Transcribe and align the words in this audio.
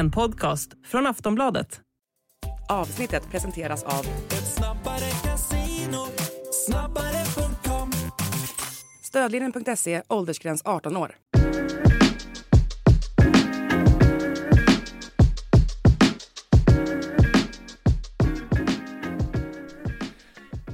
En 0.00 0.10
podcast 0.10 0.70
från 0.86 1.06
Aftonbladet. 1.06 1.80
Avsnittet 2.68 3.30
presenteras 3.30 3.82
av 3.84 4.06
Stödlinjen.se, 9.02 10.02
åldersgräns 10.08 10.62
18 10.64 10.96
år. 10.96 11.16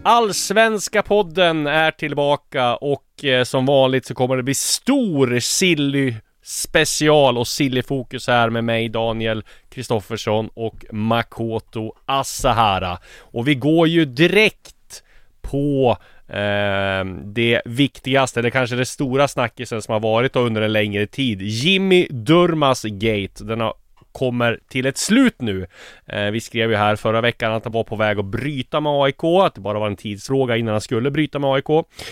Allsvenska 0.03 1.03
podden 1.03 1.67
är 1.67 1.91
tillbaka 1.91 2.77
och 2.77 3.25
eh, 3.25 3.45
som 3.45 3.67
vanligt 3.67 4.07
så 4.07 4.15
kommer 4.15 4.37
det 4.37 4.43
bli 4.43 4.55
stor 4.55 5.41
silly 5.41 6.15
special 6.47 7.39
och 7.39 7.49
sillyfokus 7.49 8.27
här 8.27 8.51
med 8.51 8.65
mig 8.65 8.89
Daniel 8.89 9.45
Kristoffersson 9.69 10.49
och 10.55 10.85
Makoto 10.93 11.93
Asahara. 12.07 12.99
Och 13.19 13.49
vi 13.49 13.55
går 13.55 13.89
ju 13.89 14.05
direkt 14.05 15.03
på 15.41 15.97
eh, 16.29 17.05
det 17.25 17.63
viktigaste, 17.65 18.41
eller 18.41 18.51
kanske 18.51 18.77
det 18.77 18.87
stora 18.87 19.29
snackisen 19.29 19.83
som 19.83 19.93
har 19.93 20.01
varit 20.01 20.37
under 20.37 20.63
en 20.63 20.73
längre 20.73 21.07
tid. 21.07 21.43
Jimmy 21.43 22.07
Durmas 22.11 22.83
Gate. 22.83 23.45
Den 23.45 23.61
har 23.61 23.75
kommer 24.17 24.61
till 24.69 24.87
ett 24.87 24.99
slut 24.99 25.41
nu. 25.41 25.67
Eh, 26.07 26.31
vi 26.31 26.41
skrev 26.41 26.71
ju 26.71 26.77
här 26.77 26.97
förra 26.97 27.21
veckan 27.21 27.53
att 27.53 27.65
han 27.65 27.73
var 27.73 27.85
på 27.85 27.97
väg 27.97 28.19
att 28.19 28.25
bryta 28.25 28.81
med 28.81 28.93
AIK, 28.93 29.25
att 29.25 29.55
det 29.55 29.61
bara 29.61 29.79
var 29.79 29.87
en 29.87 29.97
tidsfråga 29.97 30.57
innan 30.57 30.73
han 30.73 30.81
skulle 30.81 31.11
bryta 31.11 31.39
med 31.39 31.51
AIK 31.51 31.69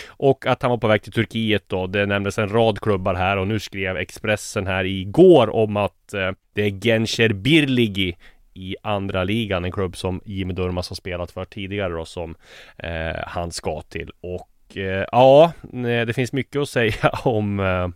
och 0.08 0.46
att 0.46 0.62
han 0.62 0.70
var 0.70 0.78
på 0.78 0.88
väg 0.88 1.02
till 1.02 1.12
Turkiet 1.12 1.64
då. 1.66 1.86
Det 1.86 2.06
nämndes 2.06 2.38
en 2.38 2.48
rad 2.48 2.80
klubbar 2.80 3.14
här 3.14 3.36
och 3.36 3.48
nu 3.48 3.60
skrev 3.60 3.96
Expressen 3.96 4.66
här 4.66 4.84
igår 4.84 5.54
om 5.54 5.76
att 5.76 6.14
eh, 6.14 6.30
det 6.52 6.62
är 6.62 6.80
Gencher 6.80 7.32
Birligi 7.32 8.16
i 8.54 8.76
andra 8.82 9.24
ligan, 9.24 9.64
en 9.64 9.72
klubb 9.72 9.96
som 9.96 10.20
Jimmy 10.24 10.54
Durmaz 10.54 10.88
har 10.88 10.96
spelat 10.96 11.30
för 11.30 11.44
tidigare 11.44 11.92
då 11.92 12.04
som 12.04 12.34
eh, 12.78 13.22
han 13.26 13.52
ska 13.52 13.82
till 13.82 14.10
och 14.20 14.76
eh, 14.76 15.04
ja, 15.12 15.52
eh, 15.72 16.06
det 16.06 16.14
finns 16.14 16.32
mycket 16.32 16.62
att 16.62 16.68
säga 16.68 17.10
om 17.24 17.60
eh, 17.60 17.88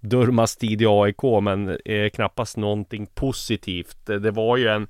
Durmas 0.00 0.56
tid 0.56 0.82
i 0.82 0.86
AIK 0.88 1.22
men 1.42 1.78
eh, 1.84 2.10
knappast 2.10 2.56
någonting 2.56 3.06
positivt. 3.14 4.06
Det 4.06 4.30
var 4.30 4.56
ju 4.56 4.68
en 4.68 4.88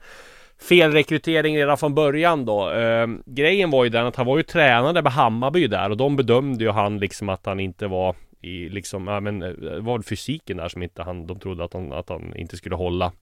felrekrytering 0.69 1.57
redan 1.57 1.79
från 1.79 1.95
början 1.95 2.45
då. 2.45 2.71
Eh, 2.71 3.07
grejen 3.27 3.71
var 3.71 3.85
ju 3.85 3.91
den 3.91 4.07
att 4.07 4.17
han 4.17 4.27
var 4.27 4.37
ju 4.37 4.43
tränare 4.43 5.03
med 5.03 5.13
Hammarby 5.13 5.67
där 5.67 5.91
och 5.91 5.97
de 5.97 6.17
bedömde 6.17 6.65
ju 6.65 6.71
han 6.71 6.99
liksom 6.99 7.29
att 7.29 7.47
han 7.47 7.61
inte 7.61 7.87
var 7.87 8.15
i 8.41 8.69
liksom, 8.69 9.07
ja 9.07 9.21
men 9.21 9.43
eh, 9.43 9.49
det 9.49 9.81
var 9.81 10.03
fysiken 10.03 10.57
där 10.57 10.69
som 10.69 10.83
inte 10.83 11.03
han, 11.03 11.27
de 11.27 11.39
trodde 11.39 11.65
att 11.65 11.73
han, 11.73 11.93
att 11.93 12.09
han 12.09 12.37
inte 12.37 12.57
skulle 12.57 12.75
hålla. 12.75 13.13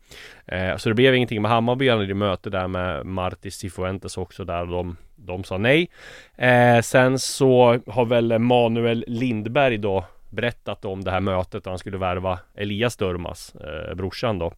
Eh, 0.46 0.76
så 0.76 0.88
det 0.88 0.94
blev 0.94 1.14
ingenting 1.14 1.42
med 1.42 1.50
Hammarby, 1.50 1.88
han 1.88 1.98
hade 1.98 2.14
möte 2.14 2.50
där 2.50 2.68
med 2.68 3.06
Martis 3.06 3.54
Cifuentes 3.54 4.16
också 4.16 4.44
där 4.44 4.60
och 4.60 4.68
de, 4.68 4.96
de 5.16 5.44
sa 5.44 5.58
nej. 5.58 5.90
Eh, 6.36 6.80
sen 6.80 7.18
så 7.18 7.80
har 7.86 8.04
väl 8.04 8.38
Manuel 8.38 9.04
Lindberg 9.06 9.78
då 9.78 10.04
berättat 10.30 10.84
om 10.84 11.04
det 11.04 11.10
här 11.10 11.20
mötet 11.20 11.64
där 11.64 11.70
han 11.70 11.78
skulle 11.78 11.98
värva 11.98 12.38
Elias 12.54 12.96
Durmas, 12.96 13.54
eh, 13.54 13.94
brorsan 13.94 14.38
då. 14.38 14.52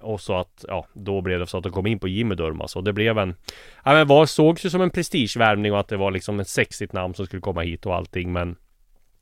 Och 0.00 0.20
så 0.20 0.36
att, 0.36 0.64
ja, 0.68 0.86
då 0.92 1.20
blev 1.20 1.38
det 1.38 1.46
så 1.46 1.58
att 1.58 1.64
de 1.64 1.72
kom 1.72 1.86
in 1.86 1.98
på 1.98 2.08
Jimmy 2.08 2.34
Durmas 2.34 2.76
och 2.76 2.84
det 2.84 2.92
blev 2.92 3.18
en 3.18 3.34
Ja 3.84 3.92
men 3.92 4.06
var, 4.06 4.26
sågs 4.26 4.64
ju 4.64 4.70
som 4.70 4.80
en 4.82 4.90
prestigevärvning 4.90 5.72
och 5.72 5.80
att 5.80 5.88
det 5.88 5.96
var 5.96 6.10
liksom 6.10 6.40
ett 6.40 6.48
sexigt 6.48 6.92
namn 6.92 7.14
som 7.14 7.26
skulle 7.26 7.40
komma 7.40 7.60
hit 7.60 7.86
och 7.86 7.94
allting 7.94 8.32
men 8.32 8.56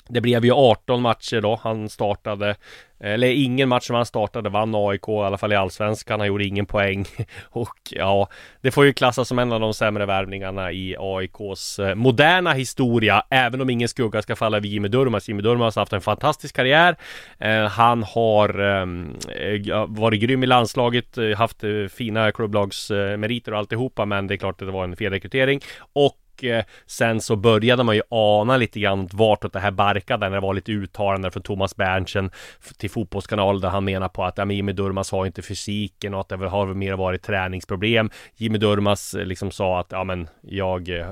det 0.09 0.21
blev 0.21 0.45
ju 0.45 0.53
18 0.53 1.03
matcher 1.03 1.41
då. 1.41 1.61
Han 1.63 1.89
startade, 1.89 2.57
eller 3.01 3.27
ingen 3.27 3.69
match 3.69 3.87
som 3.87 3.97
han 3.97 4.07
startade 4.07 4.49
vann 4.49 4.75
AIK, 4.75 5.09
i 5.09 5.13
alla 5.13 5.39
fall 5.39 5.53
i 5.53 5.57
Allsvenskan. 5.57 6.21
Han 6.21 6.27
gjorde 6.27 6.45
ingen 6.45 6.67
poäng. 6.67 7.07
Och 7.51 7.79
ja, 7.91 8.29
det 8.61 8.71
får 8.71 8.85
ju 8.85 8.93
klassas 8.93 9.29
som 9.29 9.39
en 9.39 9.53
av 9.53 9.61
de 9.61 9.75
sämre 9.75 10.07
värvningarna 10.07 10.73
i 10.73 10.97
AIKs 10.99 11.79
eh, 11.79 11.95
moderna 11.95 12.53
historia. 12.53 13.23
Även 13.31 13.61
om 13.61 13.71
ingen 13.71 13.89
skugga 13.89 14.23
ska 14.23 14.37
falla 14.37 14.61
vid 14.61 14.73
Jimmy 14.73 14.89
Durmaz. 14.89 15.29
Jimmy 15.29 15.43
Durmaz 15.43 15.77
har 15.77 15.83
haft 15.83 15.93
en 15.93 16.01
fantastisk 16.01 16.57
karriär. 16.57 16.97
Eh, 17.39 17.65
han 17.65 18.03
har 18.03 18.61
ehm, 18.61 19.17
eh, 19.37 19.87
varit 19.89 20.21
grym 20.21 20.43
i 20.43 20.47
landslaget, 20.47 21.19
haft 21.37 21.65
fina 21.91 22.33
klubblagsmeriter 22.33 23.53
och 23.53 23.59
alltihopa. 23.59 24.05
Men 24.05 24.27
det 24.27 24.35
är 24.35 24.39
klart 24.39 24.63
att 24.63 24.69
det 24.69 24.73
var 24.73 24.85
en 24.85 24.97
felrekrytering. 24.97 25.61
Och 25.93 26.19
och 26.35 26.45
eh, 26.45 26.65
sen 26.87 27.21
så 27.21 27.37
började 27.37 27.83
man 27.83 27.97
ju 27.97 28.03
ana 28.09 28.57
lite 28.57 28.81
grann 28.81 29.09
vartåt 29.13 29.53
det 29.53 29.61
här 29.61 29.71
barkade 29.71 30.29
när 30.29 30.37
det 30.37 30.41
var 30.41 30.55
lite 30.55 30.73
uttalanden 30.73 31.33
från 31.33 31.43
Thomas 31.43 31.77
Berntsen 31.77 32.31
till 32.79 32.91
Fotbollskanalen 32.91 33.61
där 33.61 33.69
han 33.69 33.85
menar 33.85 34.09
på 34.09 34.25
att 34.25 34.39
ja, 34.39 34.53
Jimmy 34.53 34.73
Durmas 34.73 35.11
har 35.13 35.27
inte 35.27 35.43
fysiken 35.43 36.15
och 36.15 36.21
att 36.21 36.29
det 36.29 36.37
har 36.37 36.67
mer 36.67 36.93
varit 36.93 37.23
träningsproblem. 37.23 38.11
Jimmy 38.37 38.59
Durmas 38.59 39.15
eh, 39.15 39.27
liksom 39.27 39.51
sa 39.51 39.81
att 39.81 39.93
ja 39.93 40.05
men 40.05 40.29
jag 40.41 40.89
eh, 40.89 41.07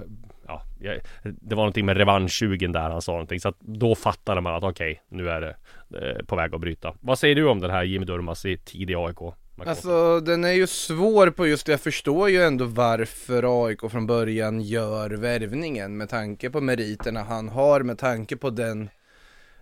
Ja, 0.47 0.63
det 1.23 1.55
var 1.55 1.63
någonting 1.63 1.87
med 1.87 1.97
revanschsugen 1.97 2.73
där 2.73 2.91
han 2.91 3.03
sa 3.03 3.13
någonting 3.13 3.41
så 3.41 3.49
att 3.49 3.61
då 3.61 3.95
fattade 3.95 4.41
man 4.41 4.55
att 4.55 4.63
okej, 4.63 4.93
okay, 4.93 5.19
nu 5.19 5.31
är 5.31 5.41
det 5.41 5.55
på 6.27 6.37
väg 6.37 6.55
att 6.55 6.61
bryta. 6.61 6.95
Vad 7.01 7.19
säger 7.19 7.35
du 7.35 7.49
om 7.49 7.61
den 7.61 7.71
här 7.71 7.83
Jimmy 7.83 8.05
Durmas 8.05 8.45
i 8.45 8.57
tidig 8.57 8.95
AIK? 8.95 9.35
Alltså 9.57 10.21
den 10.21 10.45
är 10.45 10.53
ju 10.53 10.67
svår 10.67 11.31
på 11.31 11.47
just 11.47 11.67
det, 11.67 11.73
jag 11.73 11.81
förstår 11.81 12.31
ju 12.31 12.43
ändå 12.43 12.65
varför 12.65 13.67
AIK 13.67 13.81
från 13.91 14.07
början 14.07 14.61
gör 14.61 15.11
värvningen 15.11 15.97
med 15.97 16.09
tanke 16.09 16.51
på 16.51 16.61
meriterna 16.61 17.23
han 17.23 17.49
har, 17.49 17.81
med 17.81 17.99
tanke 17.99 18.37
på 18.37 18.51
den 18.51 18.91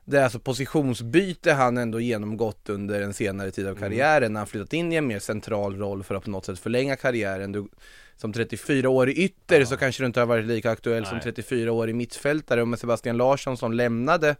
det 0.05 0.19
är 0.19 0.25
alltså 0.25 0.39
positionsbyte 0.39 1.53
han 1.53 1.79
ändå 1.79 2.01
genomgått 2.01 2.69
under 2.69 3.03
en 3.03 3.15
senare 3.15 3.51
tid 3.51 3.67
av 3.67 3.77
mm. 3.77 3.83
karriären 3.83 4.23
mm. 4.23 4.33
när 4.33 4.41
han 4.41 4.47
flyttat 4.47 4.73
in 4.73 4.93
i 4.93 4.97
en 4.97 5.07
mer 5.07 5.19
central 5.19 5.77
roll 5.79 6.03
för 6.03 6.15
att 6.15 6.25
på 6.25 6.31
något 6.31 6.47
sätt 6.47 6.59
förlänga 6.59 6.97
karriären. 6.97 7.53
Du, 7.53 7.69
som 8.17 8.33
34 8.33 8.89
år 8.89 9.09
i 9.09 9.13
ytter 9.13 9.61
ja. 9.61 9.67
så 9.67 9.77
kanske 9.77 10.03
du 10.03 10.07
inte 10.07 10.21
har 10.21 10.27
varit 10.27 10.45
lika 10.45 10.71
aktuell 10.71 11.03
Nej. 11.03 11.11
som 11.11 11.21
34 11.21 11.73
år 11.73 11.91
i 11.91 11.93
mittfältare 11.93 12.63
och 12.63 12.69
med 12.69 12.79
Sebastian 12.79 13.17
Larsson 13.17 13.57
som 13.57 13.73
lämnade 13.73 14.37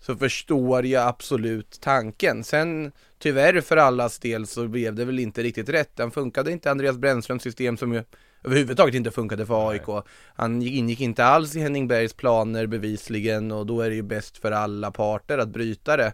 så 0.00 0.16
förstår 0.16 0.86
jag 0.86 1.08
absolut 1.08 1.80
tanken. 1.80 2.44
Sen 2.44 2.92
tyvärr 3.18 3.60
för 3.60 3.76
allas 3.76 4.18
del 4.18 4.46
så 4.46 4.68
blev 4.68 4.94
det 4.94 5.04
väl 5.04 5.18
inte 5.18 5.42
riktigt 5.42 5.68
rätt. 5.68 5.96
Den 5.96 6.10
funkade 6.10 6.52
inte 6.52 6.70
Andreas 6.70 6.96
Brännströms 6.96 7.42
system 7.42 7.76
som 7.76 7.92
ju 7.92 8.02
överhuvudtaget 8.44 8.94
inte 8.94 9.10
funkade 9.10 9.46
för 9.46 9.70
AIK. 9.70 10.04
Han 10.34 10.62
ingick 10.62 11.00
inte 11.00 11.24
alls 11.24 11.56
i 11.56 11.60
Henning 11.60 11.88
Bergs 11.88 12.12
planer 12.12 12.66
bevisligen 12.66 13.52
och 13.52 13.66
då 13.66 13.80
är 13.80 13.90
det 13.90 13.96
ju 13.96 14.02
bäst 14.02 14.38
för 14.38 14.52
alla 14.52 14.90
parter 14.90 15.38
att 15.38 15.48
bryta 15.48 15.96
det. 15.96 16.12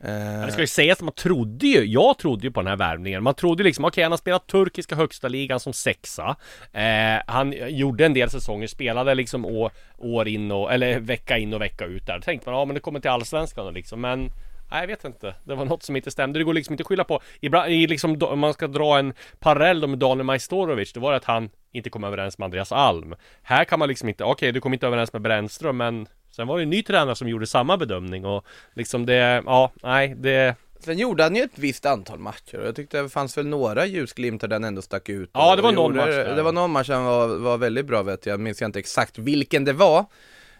Eh, 0.00 0.46
det 0.46 0.52
ska 0.52 0.60
ju 0.60 0.66
sägas 0.66 0.98
att 0.98 1.04
man 1.04 1.14
trodde 1.14 1.66
ju, 1.66 1.84
jag 1.84 2.18
trodde 2.18 2.46
ju 2.46 2.52
på 2.52 2.60
den 2.60 2.66
här 2.66 2.76
värvningen. 2.76 3.22
Man 3.22 3.34
trodde 3.34 3.64
liksom, 3.64 3.84
okej 3.84 3.88
okay, 3.88 4.04
han 4.04 4.12
har 4.12 4.18
spelat 4.18 4.46
turkiska 4.46 4.94
högsta 4.94 5.28
ligan 5.28 5.60
som 5.60 5.72
sexa. 5.72 6.36
Eh, 6.72 7.22
han 7.26 7.54
gjorde 7.68 8.06
en 8.06 8.14
del 8.14 8.30
säsonger, 8.30 8.66
spelade 8.66 9.14
liksom 9.14 9.44
år, 9.44 9.70
år 9.98 10.28
in 10.28 10.52
och, 10.52 10.72
eller 10.72 11.00
vecka 11.00 11.38
in 11.38 11.54
och 11.54 11.60
vecka 11.60 11.84
ut 11.84 12.06
där. 12.06 12.14
Då 12.14 12.22
tänkte 12.22 12.50
man, 12.50 12.58
ja 12.58 12.64
men 12.64 12.74
det 12.74 12.80
kommer 12.80 13.00
till 13.00 13.10
allsvenskan 13.10 13.74
liksom. 13.74 14.00
Men 14.00 14.30
Nej, 14.70 14.80
jag 14.80 14.86
vet 14.86 15.04
inte. 15.04 15.34
Det 15.44 15.54
var 15.54 15.64
något 15.64 15.82
som 15.82 15.96
inte 15.96 16.10
stämde. 16.10 16.38
Det 16.38 16.44
går 16.44 16.54
liksom 16.54 16.72
inte 16.72 16.82
att 16.82 16.86
skylla 16.86 17.04
på. 17.04 17.20
Ibland, 17.40 17.72
i 17.72 17.86
liksom, 17.86 18.18
om 18.22 18.38
man 18.38 18.54
ska 18.54 18.66
dra 18.66 18.98
en 18.98 19.14
parallell 19.38 19.86
med 19.86 19.98
Daniel 19.98 20.24
Majstorovic, 20.24 20.92
det 20.92 21.00
var 21.00 21.12
att 21.12 21.24
han 21.24 21.50
inte 21.72 21.90
kom 21.90 22.04
överens 22.04 22.38
med 22.38 22.44
Andreas 22.44 22.72
Alm. 22.72 23.14
Här 23.42 23.64
kan 23.64 23.78
man 23.78 23.88
liksom 23.88 24.08
inte, 24.08 24.24
okej, 24.24 24.32
okay, 24.32 24.52
du 24.52 24.60
kom 24.60 24.72
inte 24.72 24.86
överens 24.86 25.12
med 25.12 25.22
Brännström, 25.22 25.76
men 25.76 26.08
Sen 26.36 26.46
var 26.46 26.56
det 26.56 26.62
en 26.62 26.70
ny 26.70 26.82
tränare 26.82 27.16
som 27.16 27.28
gjorde 27.28 27.46
samma 27.46 27.76
bedömning 27.76 28.24
och 28.24 28.46
liksom 28.74 29.06
det, 29.06 29.42
ja, 29.46 29.72
nej, 29.82 30.14
det 30.18 30.54
Sen 30.78 30.98
gjorde 30.98 31.22
han 31.22 31.36
ju 31.36 31.42
ett 31.42 31.58
visst 31.58 31.86
antal 31.86 32.18
matcher 32.18 32.58
och 32.58 32.66
jag 32.66 32.76
tyckte 32.76 33.02
det 33.02 33.08
fanns 33.08 33.38
väl 33.38 33.46
några 33.46 33.86
ljusglimtar 33.86 34.48
där 34.48 34.54
han 34.54 34.64
ändå 34.64 34.82
stack 34.82 35.08
ut 35.08 35.30
Ja 35.32 35.56
det 35.56 35.62
var 35.62 35.72
någon 35.72 35.96
match 35.96 36.06
där. 36.06 36.36
Det 36.36 36.42
var 36.42 36.52
någon 36.52 36.70
match 36.70 36.88
han 36.88 37.04
var, 37.04 37.28
var 37.28 37.58
väldigt 37.58 37.86
bra 37.86 38.02
vet 38.02 38.26
jag, 38.26 38.32
jag 38.32 38.40
minns 38.40 38.60
jag 38.60 38.68
inte 38.68 38.78
exakt 38.78 39.18
vilken 39.18 39.64
det 39.64 39.72
var 39.72 39.98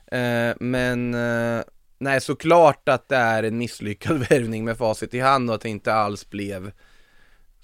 eh, 0.07 0.55
Men 0.61 1.15
eh, 1.15 1.65
Nej 1.99 2.21
såklart 2.21 2.89
att 2.89 3.09
det 3.09 3.17
är 3.17 3.43
en 3.43 3.59
misslyckad 3.59 4.19
värvning 4.31 4.65
med 4.65 4.79
facit 4.79 5.15
i 5.15 5.21
hand 5.21 5.51
och 5.51 5.55
att 5.55 5.63
det 5.63 5.69
inte 5.69 5.95
alls 5.95 6.31
blev 6.31 6.73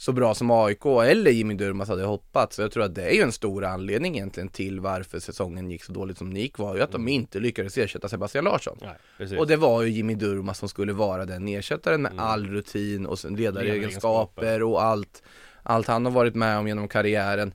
så 0.03 0.13
bra 0.13 0.35
som 0.35 0.51
AIK 0.51 0.87
eller 0.87 1.31
Jimmy 1.31 1.55
Durmaz 1.55 1.89
hade 1.89 2.05
hoppats. 2.05 2.57
Så 2.57 2.63
jag 2.63 2.73
tror 2.73 2.83
att 2.83 2.95
det 2.95 3.03
är 3.03 3.15
ju 3.15 3.23
en 3.23 3.33
stor 3.33 3.65
anledning 3.65 4.17
egentligen 4.17 4.49
till 4.49 4.81
varför 4.81 5.19
säsongen 5.19 5.71
gick 5.71 5.85
så 5.85 5.93
dåligt 5.93 6.19
som 6.19 6.35
det 6.35 6.41
gick 6.41 6.59
var 6.59 6.77
ju 6.77 6.83
att 6.83 6.93
de 6.93 7.01
mm. 7.01 7.09
inte 7.09 7.39
lyckades 7.39 7.79
ersätta 7.79 8.09
Sebastian 8.09 8.45
Larsson. 8.45 8.79
Nej, 8.81 9.39
och 9.39 9.47
det 9.47 9.57
var 9.57 9.83
ju 9.83 9.91
Jimmy 9.91 10.15
Durmaz 10.15 10.59
som 10.59 10.69
skulle 10.69 10.93
vara 10.93 11.25
den 11.25 11.49
ersättaren 11.49 12.03
med 12.03 12.13
mm. 12.13 12.25
all 12.25 12.47
rutin 12.47 13.07
och 13.07 13.31
ledaregenskaper 13.31 14.63
och 14.63 14.83
allt, 14.83 15.23
allt 15.63 15.87
han 15.87 16.05
har 16.05 16.13
varit 16.13 16.35
med 16.35 16.59
om 16.59 16.69
genom 16.69 16.89
karriären. 16.89 17.55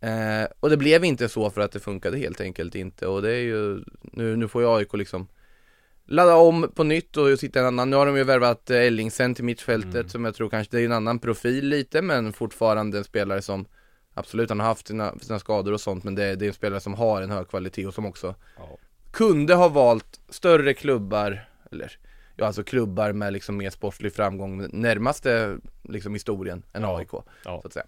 Eh, 0.00 0.48
och 0.60 0.70
det 0.70 0.76
blev 0.76 1.04
inte 1.04 1.28
så 1.28 1.50
för 1.50 1.60
att 1.60 1.72
det 1.72 1.80
funkade 1.80 2.18
helt 2.18 2.40
enkelt 2.40 2.74
inte 2.74 3.06
och 3.06 3.22
det 3.22 3.32
är 3.32 3.42
ju, 3.42 3.84
nu, 4.02 4.36
nu 4.36 4.48
får 4.48 4.62
ju 4.62 4.68
AIK 4.68 4.94
liksom 4.94 5.28
ladda 6.06 6.36
om 6.36 6.72
på 6.74 6.84
nytt 6.84 7.16
och 7.16 7.38
sitta 7.38 7.60
en 7.60 7.66
annan, 7.66 7.90
nu 7.90 7.96
har 7.96 8.06
de 8.06 8.16
ju 8.16 8.24
värvat 8.24 8.70
eh, 8.70 8.80
Ellingsen 8.80 9.34
till 9.34 9.44
mittfältet 9.44 9.94
mm. 9.94 10.08
som 10.08 10.24
jag 10.24 10.34
tror 10.34 10.48
kanske, 10.48 10.76
det 10.76 10.82
är 10.82 10.84
en 10.84 10.92
annan 10.92 11.18
profil 11.18 11.68
lite 11.68 12.02
men 12.02 12.32
fortfarande 12.32 12.98
en 12.98 13.04
spelare 13.04 13.42
som 13.42 13.66
Absolut, 14.18 14.48
han 14.48 14.60
har 14.60 14.66
haft 14.66 14.86
sina, 14.86 15.18
sina 15.18 15.38
skador 15.38 15.72
och 15.72 15.80
sånt 15.80 16.04
men 16.04 16.14
det, 16.14 16.36
det, 16.36 16.44
är 16.44 16.48
en 16.48 16.54
spelare 16.54 16.80
som 16.80 16.94
har 16.94 17.22
en 17.22 17.30
hög 17.30 17.48
kvalitet 17.48 17.86
och 17.86 17.94
som 17.94 18.06
också 18.06 18.34
ja. 18.56 18.78
kunde 19.10 19.54
ha 19.54 19.68
valt 19.68 20.20
större 20.28 20.74
klubbar, 20.74 21.48
eller 21.72 21.98
ja 22.36 22.46
alltså 22.46 22.64
klubbar 22.64 23.12
med 23.12 23.32
liksom 23.32 23.56
mer 23.56 23.70
sportslig 23.70 24.12
framgång 24.12 24.68
närmaste 24.72 25.58
liksom 25.82 26.12
historien 26.12 26.62
än 26.72 26.82
Ja. 26.82 26.98
AIK. 26.98 27.08
Ja. 27.12 27.60
Så 27.60 27.66
att 27.66 27.72
säga. 27.72 27.86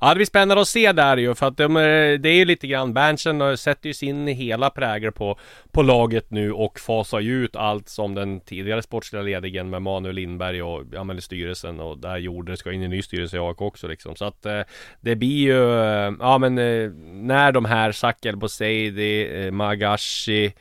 Ja 0.00 0.08
det 0.08 0.14
blir 0.14 0.26
spännande 0.26 0.60
att 0.60 0.68
se 0.68 0.92
där 0.92 1.16
ju 1.16 1.34
för 1.34 1.46
att 1.46 1.56
de, 1.56 1.76
eh, 1.76 2.20
det 2.20 2.28
är 2.28 2.34
ju 2.34 2.44
lite 2.44 2.66
grann 2.66 2.94
Berntsen 2.94 3.56
sätter 3.56 3.86
ju 3.86 3.94
sin 3.94 4.26
hela 4.26 4.70
prägel 4.70 5.12
på, 5.12 5.38
på 5.70 5.82
laget 5.82 6.30
nu 6.30 6.52
och 6.52 6.80
fasar 6.80 7.20
ju 7.20 7.44
ut 7.44 7.56
allt 7.56 7.88
som 7.88 8.14
den 8.14 8.40
tidigare 8.40 8.82
sportsliga 8.82 9.22
ledningen 9.22 9.70
med 9.70 9.82
Manuel 9.82 10.14
Lindberg 10.14 10.62
och 10.62 10.84
ja 10.92 11.04
men 11.04 11.20
styrelsen 11.20 11.80
och 11.80 11.98
där 11.98 12.16
gjorde 12.16 12.56
ska 12.56 12.72
in 12.72 12.82
i 12.82 12.84
en 12.84 12.90
ny 12.90 13.02
styrelse 13.02 13.36
i 13.36 13.40
AIK 13.40 13.60
också 13.60 13.88
liksom. 13.88 14.16
Så 14.16 14.24
att 14.24 14.46
eh, 14.46 14.60
det 15.00 15.16
blir 15.16 15.38
ju 15.38 15.80
eh, 15.80 16.12
ja 16.20 16.38
men 16.38 16.58
eh, 16.58 16.90
när 17.12 17.52
de 17.52 17.64
här 17.64 17.92
Sakel 17.92 18.36
Boseidi, 18.36 19.44
eh, 19.44 19.50
Magashi 19.50 20.52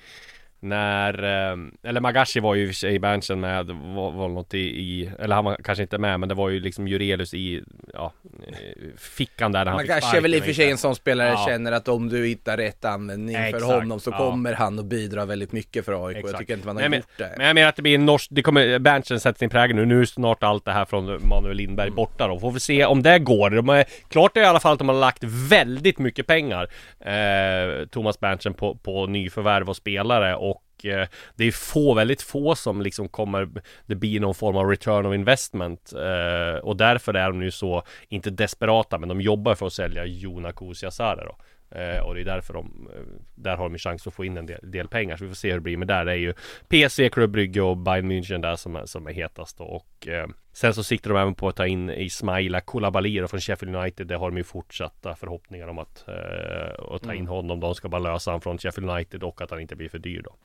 när, 0.60 1.24
eh, 1.24 1.58
eller 1.84 2.02
Magashi 2.02 2.40
var 2.40 2.56
ju 2.56 2.62
i 2.62 2.66
och 2.66 2.70
för 2.70 2.76
sig 2.76 2.96
i 2.96 3.00
Berntsen 3.00 3.40
med, 3.40 3.66
var, 3.68 4.12
var 4.12 4.28
något 4.30 4.54
i, 4.54 4.58
i, 4.60 5.12
eller 5.20 5.36
han 5.36 5.46
var 5.46 5.58
kanske 5.64 5.82
inte 5.82 5.98
med 5.98 6.20
men 6.20 6.30
det 6.30 6.36
var 6.36 6.50
ju 6.50 6.60
liksom 6.60 6.88
Jurelius 6.88 7.34
i, 7.34 7.64
ja, 7.94 8.14
eh, 8.48 8.54
fickan 8.98 9.52
där 9.52 9.66
när 9.66 9.72
han 9.72 9.88
kanske 9.88 10.18
är 10.18 10.22
väl 10.22 10.36
i 10.36 10.40
och 10.40 10.44
för 10.44 10.54
sig 10.54 10.72
en 10.72 10.78
sån 10.78 10.96
spelare 10.96 11.30
Ja. 11.30 11.46
känner 11.48 11.72
att 11.72 11.88
om 11.88 12.10
du 12.10 12.26
hittar 12.26 12.58
rätt 12.58 12.86
användning 12.86 13.36
för 13.36 13.44
Exakt, 13.44 13.64
honom 13.66 14.00
så 14.00 14.10
ja. 14.12 14.18
kommer 14.18 14.54
han 14.54 14.80
att 14.80 14.86
bidra 14.86 15.26
väldigt 15.26 15.52
mycket 15.52 15.86
för 15.86 16.08
AIK. 16.08 16.16
Jag 16.16 16.24
Exakt. 16.24 16.40
tycker 16.40 16.54
inte 16.54 16.68
man 16.68 16.78
har 16.78 16.90
men, 16.90 17.00
gjort 17.00 17.18
det. 17.18 17.34
men 17.38 17.48
jag 17.48 17.54
menar 17.56 17.70
att 17.70 17.76
det 17.76 17.82
blir 17.82 17.96
en 17.96 18.06
norsk, 18.06 18.28
det 18.32 18.42
kommer, 18.42 18.80
Berntsen 18.80 19.20
sätter 19.20 19.40
sin 19.40 19.50
prägel 19.50 19.76
nu, 19.76 19.86
nu 19.86 20.02
är 20.02 20.06
snart 20.06 20.44
allt 20.44 20.66
det 20.66 20.72
här 20.72 20.86
från 20.86 21.28
Manuel 21.28 21.58
Lindberg 21.58 21.88
Mm. 21.88 21.96
borta 21.96 22.28
då, 22.28 22.40
får 22.40 22.52
vi 22.52 22.60
se 22.60 22.86
om 22.86 23.04
det 23.04 23.20
går. 23.20 23.50
De 23.50 23.70
är, 23.70 23.86
klart 24.10 24.38
är 24.38 24.42
i 24.42 24.46
alla 24.46 24.60
fall 24.60 24.74
att 24.74 24.80
de 24.80 24.90
har 24.90 24.96
lagt 24.96 25.24
väldigt 25.24 26.00
mycket 26.00 26.28
pengar, 26.28 26.68
eh, 27.00 27.86
Thomas 27.86 28.20
Berntsen 28.20 28.54
på, 28.54 28.76
på 28.76 29.06
nyförvärv 29.06 29.70
och 29.70 29.76
spelare 29.76 30.36
och 30.36 30.49
Eh, 30.86 31.08
det 31.36 31.46
är 31.46 31.52
få, 31.52 31.94
väldigt 31.94 32.22
få 32.22 32.56
som 32.56 32.82
liksom 32.82 33.08
kommer 33.10 33.50
Det 33.86 33.96
blir 33.96 34.20
någon 34.20 34.36
form 34.36 34.58
av 34.58 34.70
return 34.70 35.06
of 35.06 35.16
investment 35.16 35.94
eh, 35.94 36.60
Och 36.64 36.78
därför 36.78 37.14
är 37.14 37.28
de 37.28 37.40
nu 37.40 37.52
så 37.52 37.84
Inte 38.10 38.30
desperata 38.30 38.98
men 38.98 39.10
de 39.10 39.22
jobbar 39.22 39.56
för 39.56 39.68
att 39.68 39.74
sälja 39.74 40.06
Jona 40.06 40.52
Kusiasare 40.52 41.26
då 41.26 41.36
Eh, 41.72 42.00
och 42.04 42.16
det 42.16 42.22
är 42.22 42.26
därför 42.26 42.54
de, 42.54 42.90
eh, 42.96 43.02
där 43.36 43.58
har 43.58 43.70
de 43.70 43.78
chans 43.78 44.08
att 44.08 44.14
få 44.14 44.26
in 44.26 44.38
en 44.38 44.46
del, 44.46 44.72
del 44.72 44.88
pengar. 44.88 45.18
Så 45.18 45.24
vi 45.24 45.30
får 45.30 45.36
se 45.36 45.48
hur 45.48 45.56
det 45.56 45.62
blir 45.62 45.78
med 45.78 45.88
där. 45.88 46.06
Det 46.06 46.12
är 46.12 46.16
ju 46.16 46.34
PC, 46.68 47.10
Club 47.10 47.32
Brygge 47.32 47.62
och 47.62 47.78
Bayern 47.78 48.12
München 48.12 48.42
där 48.42 48.56
som 48.56 48.76
är, 48.76 48.86
som 48.86 49.08
är 49.08 49.14
hetast 49.14 49.58
då. 49.58 49.64
Och 49.64 50.08
eh, 50.08 50.28
sen 50.54 50.74
så 50.74 50.84
siktar 50.84 51.10
de 51.10 51.20
även 51.20 51.36
på 51.36 51.48
att 51.48 51.56
ta 51.56 51.68
in 51.68 51.90
Ismaila 51.90 52.62
Koulibaly 52.62 53.20
då 53.20 53.28
från 53.28 53.40
Sheffield 53.42 53.76
United. 53.76 54.08
Det 54.08 54.16
har 54.16 54.30
de 54.32 54.38
ju 54.38 54.44
fortsatta 54.44 55.16
förhoppningar 55.16 55.68
om 55.68 55.80
att, 55.80 56.04
eh, 56.08 56.96
att 56.96 57.02
ta 57.04 57.14
in 57.14 57.28
honom. 57.28 57.60
De 57.60 57.76
ska 57.76 57.90
bara 57.90 58.00
lösa 58.14 58.32
han 58.32 58.42
från 58.42 58.58
Sheffield 58.58 58.90
United 58.90 59.24
och 59.24 59.42
att 59.42 59.52
han 59.52 59.60
inte 59.60 59.76
blir 59.76 59.90
för 59.90 60.00
dyr 60.00 60.22
då. 60.22 60.36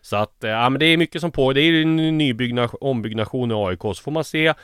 Så 0.00 0.16
att, 0.16 0.44
eh, 0.44 0.50
ja 0.50 0.68
men 0.68 0.78
det 0.80 0.86
är 0.86 0.96
mycket 0.96 1.20
som 1.20 1.30
på. 1.30 1.52
Det 1.52 1.60
är 1.60 1.82
en 1.82 1.96
nybyggnation, 2.18 2.78
ombyggnation 2.80 3.50
i 3.50 3.54
AIK. 3.54 3.80
Så 3.82 3.94
får 3.94 4.10
man 4.10 4.24
se. 4.24 4.54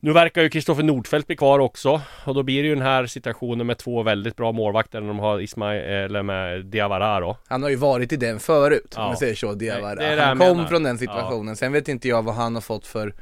Nu 0.00 0.12
verkar 0.12 0.42
ju 0.42 0.48
Kristoffer 0.48 0.82
Nordfeldt 0.82 1.26
bli 1.26 1.36
kvar 1.36 1.58
också. 1.58 2.00
Och 2.24 2.34
då 2.34 2.42
blir 2.42 2.62
det 2.62 2.68
ju 2.68 2.74
den 2.74 2.84
här 2.84 3.06
situationen 3.06 3.66
med 3.66 3.78
två 3.78 4.02
väldigt 4.02 4.36
bra 4.36 4.52
målvakter. 4.52 5.00
När 5.00 5.08
de 5.08 5.18
har 5.18 5.40
Ismail, 5.40 5.80
eller 5.82 6.22
med 6.22 6.64
Diawara 6.66 7.20
då. 7.20 7.36
Han 7.48 7.62
har 7.62 7.70
ju 7.70 7.76
varit 7.76 8.12
i 8.12 8.16
den 8.16 8.40
förut, 8.40 8.92
Ja. 8.96 9.02
om 9.02 9.06
man 9.08 9.16
säger 9.16 9.34
så, 9.34 9.54
Diawara. 9.54 9.94
det 9.94 10.04
är 10.06 10.16
det 10.16 10.22
Han 10.22 10.38
kom 10.38 10.56
menar. 10.56 10.68
från 10.68 10.82
den 10.82 10.98
situationen. 10.98 11.56
Sen 11.56 11.72
vet 11.72 11.88
inte 11.88 12.08
jag 12.08 12.22
vad 12.22 12.34
han 12.34 12.54
har 12.54 12.62
fått 12.62 12.86
för 12.86 13.14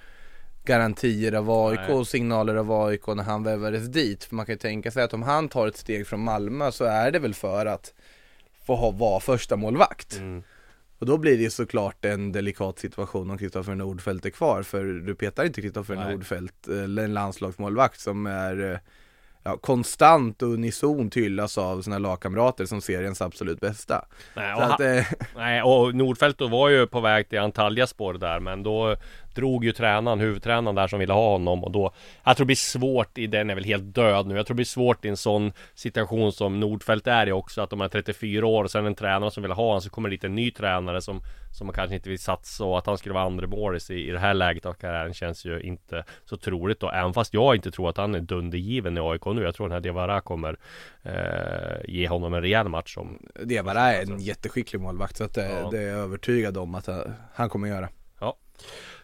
garantier 0.70 1.32
av 1.32 1.50
AIK 1.50 1.80
Nej. 1.80 1.92
och 1.92 2.06
signaler 2.06 2.54
av 2.54 2.72
AIK 2.72 3.06
när 3.06 3.22
han 3.22 3.42
värvades 3.42 3.88
dit. 3.88 4.24
För 4.24 4.34
man 4.34 4.46
kan 4.46 4.52
ju 4.52 4.58
tänka 4.58 4.90
sig 4.90 5.02
att 5.02 5.14
om 5.14 5.22
han 5.22 5.48
tar 5.48 5.66
ett 5.66 5.76
steg 5.76 6.06
från 6.06 6.20
Malmö 6.20 6.72
så 6.72 6.84
är 6.84 7.10
det 7.10 7.18
väl 7.18 7.34
för 7.34 7.66
att 7.66 7.94
få 8.66 8.76
ha, 8.76 8.90
vara 8.90 9.20
första 9.20 9.56
målvakt. 9.56 10.16
Mm. 10.16 10.42
Och 10.98 11.06
då 11.06 11.18
blir 11.18 11.36
det 11.36 11.42
ju 11.42 11.50
såklart 11.50 12.04
en 12.04 12.32
delikat 12.32 12.78
situation 12.78 13.30
om 13.30 13.38
Kristoffer 13.38 13.74
Nordfeldt 13.74 14.26
är 14.26 14.30
kvar 14.30 14.62
för 14.62 14.84
du 14.84 15.14
petar 15.14 15.44
inte 15.44 15.62
Kristoffer. 15.62 15.94
Nordfeldt 15.94 16.68
eller 16.68 17.04
en 17.04 17.14
landslagsmålvakt 17.14 18.00
som 18.00 18.26
är 18.26 18.72
eh, 18.72 18.78
ja, 19.42 19.56
konstant 19.56 20.42
och 20.42 20.48
unisont 20.48 21.16
hyllas 21.16 21.58
av 21.58 21.82
sina 21.82 21.98
lagkamrater 21.98 22.66
som 22.66 22.80
seriens 22.80 23.22
absolut 23.22 23.60
bästa. 23.60 24.04
Nej, 24.34 24.54
och, 24.54 24.62
att, 24.62 24.70
han, 24.70 24.96
eh, 24.98 25.04
nej, 25.36 25.62
och 25.62 25.94
Nordfeldt 25.94 26.38
då 26.38 26.48
var 26.48 26.68
ju 26.68 26.86
på 26.86 27.00
väg 27.00 27.28
till 27.28 27.38
Antaljas 27.38 27.90
spår 27.90 28.14
där 28.14 28.40
men 28.40 28.62
då 28.62 28.96
drog 29.34 29.64
ju 29.64 29.72
tränaren, 29.72 30.20
huvudtränaren 30.20 30.74
där 30.74 30.86
som 30.88 30.98
ville 30.98 31.12
ha 31.12 31.30
honom 31.32 31.64
och 31.64 31.70
då 31.70 31.92
Jag 32.24 32.36
tror 32.36 32.44
det 32.44 32.46
blir 32.46 32.56
svårt 32.56 33.18
i 33.18 33.26
den 33.26 33.50
är 33.50 33.54
väl 33.54 33.64
helt 33.64 33.94
död 33.94 34.26
nu 34.26 34.36
Jag 34.36 34.46
tror 34.46 34.54
det 34.54 34.56
blir 34.56 34.64
svårt 34.64 35.04
i 35.04 35.08
en 35.08 35.16
sån 35.16 35.52
situation 35.74 36.32
som 36.32 36.60
Nordfeldt 36.60 37.06
är 37.06 37.26
i 37.28 37.32
också 37.32 37.62
att 37.62 37.70
de 37.70 37.80
är 37.80 37.88
34 37.88 38.46
år 38.46 38.64
och 38.64 38.70
sen 38.70 38.86
en 38.86 38.94
tränare 38.94 39.30
som 39.30 39.42
vill 39.42 39.52
ha 39.52 39.64
honom 39.66 39.80
så 39.80 39.90
kommer 39.90 40.08
det 40.08 40.14
dit 40.16 40.24
en 40.24 40.34
ny 40.34 40.50
tränare 40.50 41.00
som 41.00 41.20
Som 41.52 41.66
man 41.66 41.74
kanske 41.74 41.94
inte 41.94 42.08
vill 42.08 42.18
satsa 42.18 42.64
och 42.64 42.78
att 42.78 42.86
han 42.86 42.98
skulle 42.98 43.14
vara 43.14 43.24
andre 43.24 43.46
målis 43.46 43.90
i, 43.90 44.08
i 44.08 44.10
det 44.10 44.18
här 44.18 44.34
läget 44.34 44.66
av 44.66 44.72
karriären 44.72 45.14
känns 45.14 45.44
ju 45.44 45.60
inte 45.60 46.04
så 46.24 46.36
troligt 46.36 46.80
då 46.80 46.90
Även 46.90 47.12
fast 47.14 47.34
jag 47.34 47.54
inte 47.56 47.70
tror 47.70 47.88
att 47.90 47.96
han 47.96 48.14
är 48.14 48.20
dundergiven 48.20 48.96
i 48.96 49.00
AIK 49.00 49.24
nu 49.26 49.42
Jag 49.42 49.54
tror 49.54 49.66
den 49.68 49.72
här 49.74 49.80
Diawara 49.80 50.20
kommer 50.20 50.56
eh, 51.02 51.84
Ge 51.88 52.08
honom 52.08 52.34
en 52.34 52.42
rejäl 52.42 52.68
match 52.68 52.94
som 52.94 53.18
Diawara 53.44 53.80
är 53.80 54.02
en 54.02 54.18
jätteskicklig 54.20 54.80
målvakt 54.80 55.16
så 55.16 55.24
att 55.24 55.34
det, 55.34 55.50
Ja. 55.62 55.68
det 55.70 55.78
är 55.78 55.88
jag 55.88 55.98
övertygad 55.98 56.56
om 56.56 56.74
att 56.74 56.88
han- 57.34 57.48
kommer 57.48 57.68
göra. 57.68 57.88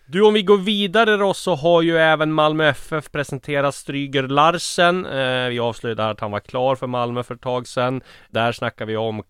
Du 0.09 0.23
om 0.23 0.35
vi 0.35 0.43
går 0.43 0.59
vidare 0.59 1.17
då 1.17 1.35
så 1.35 1.55
har 1.55 1.83
ju 1.83 1.99
även 1.99 2.33
Malmö 2.33 2.69
FF 2.69 3.13
presenterat 3.13 3.75
Stryger 3.75 4.23
Larsen. 4.23 5.07
Eh, 5.07 5.49
Vi 5.49 5.59
avslöjade 5.59 6.11
att 6.11 6.21
han 6.21 6.31
var 6.31 6.41
klar 6.41 6.77
för 6.77 6.87
Malmö 6.87 7.23
för 7.23 7.35
ett 7.35 7.41
tag 7.41 7.67
sedan. 7.67 8.03
Där 8.31 8.53
snackar 8.53 8.87
vi 8.87 8.97
om 8.97 9.23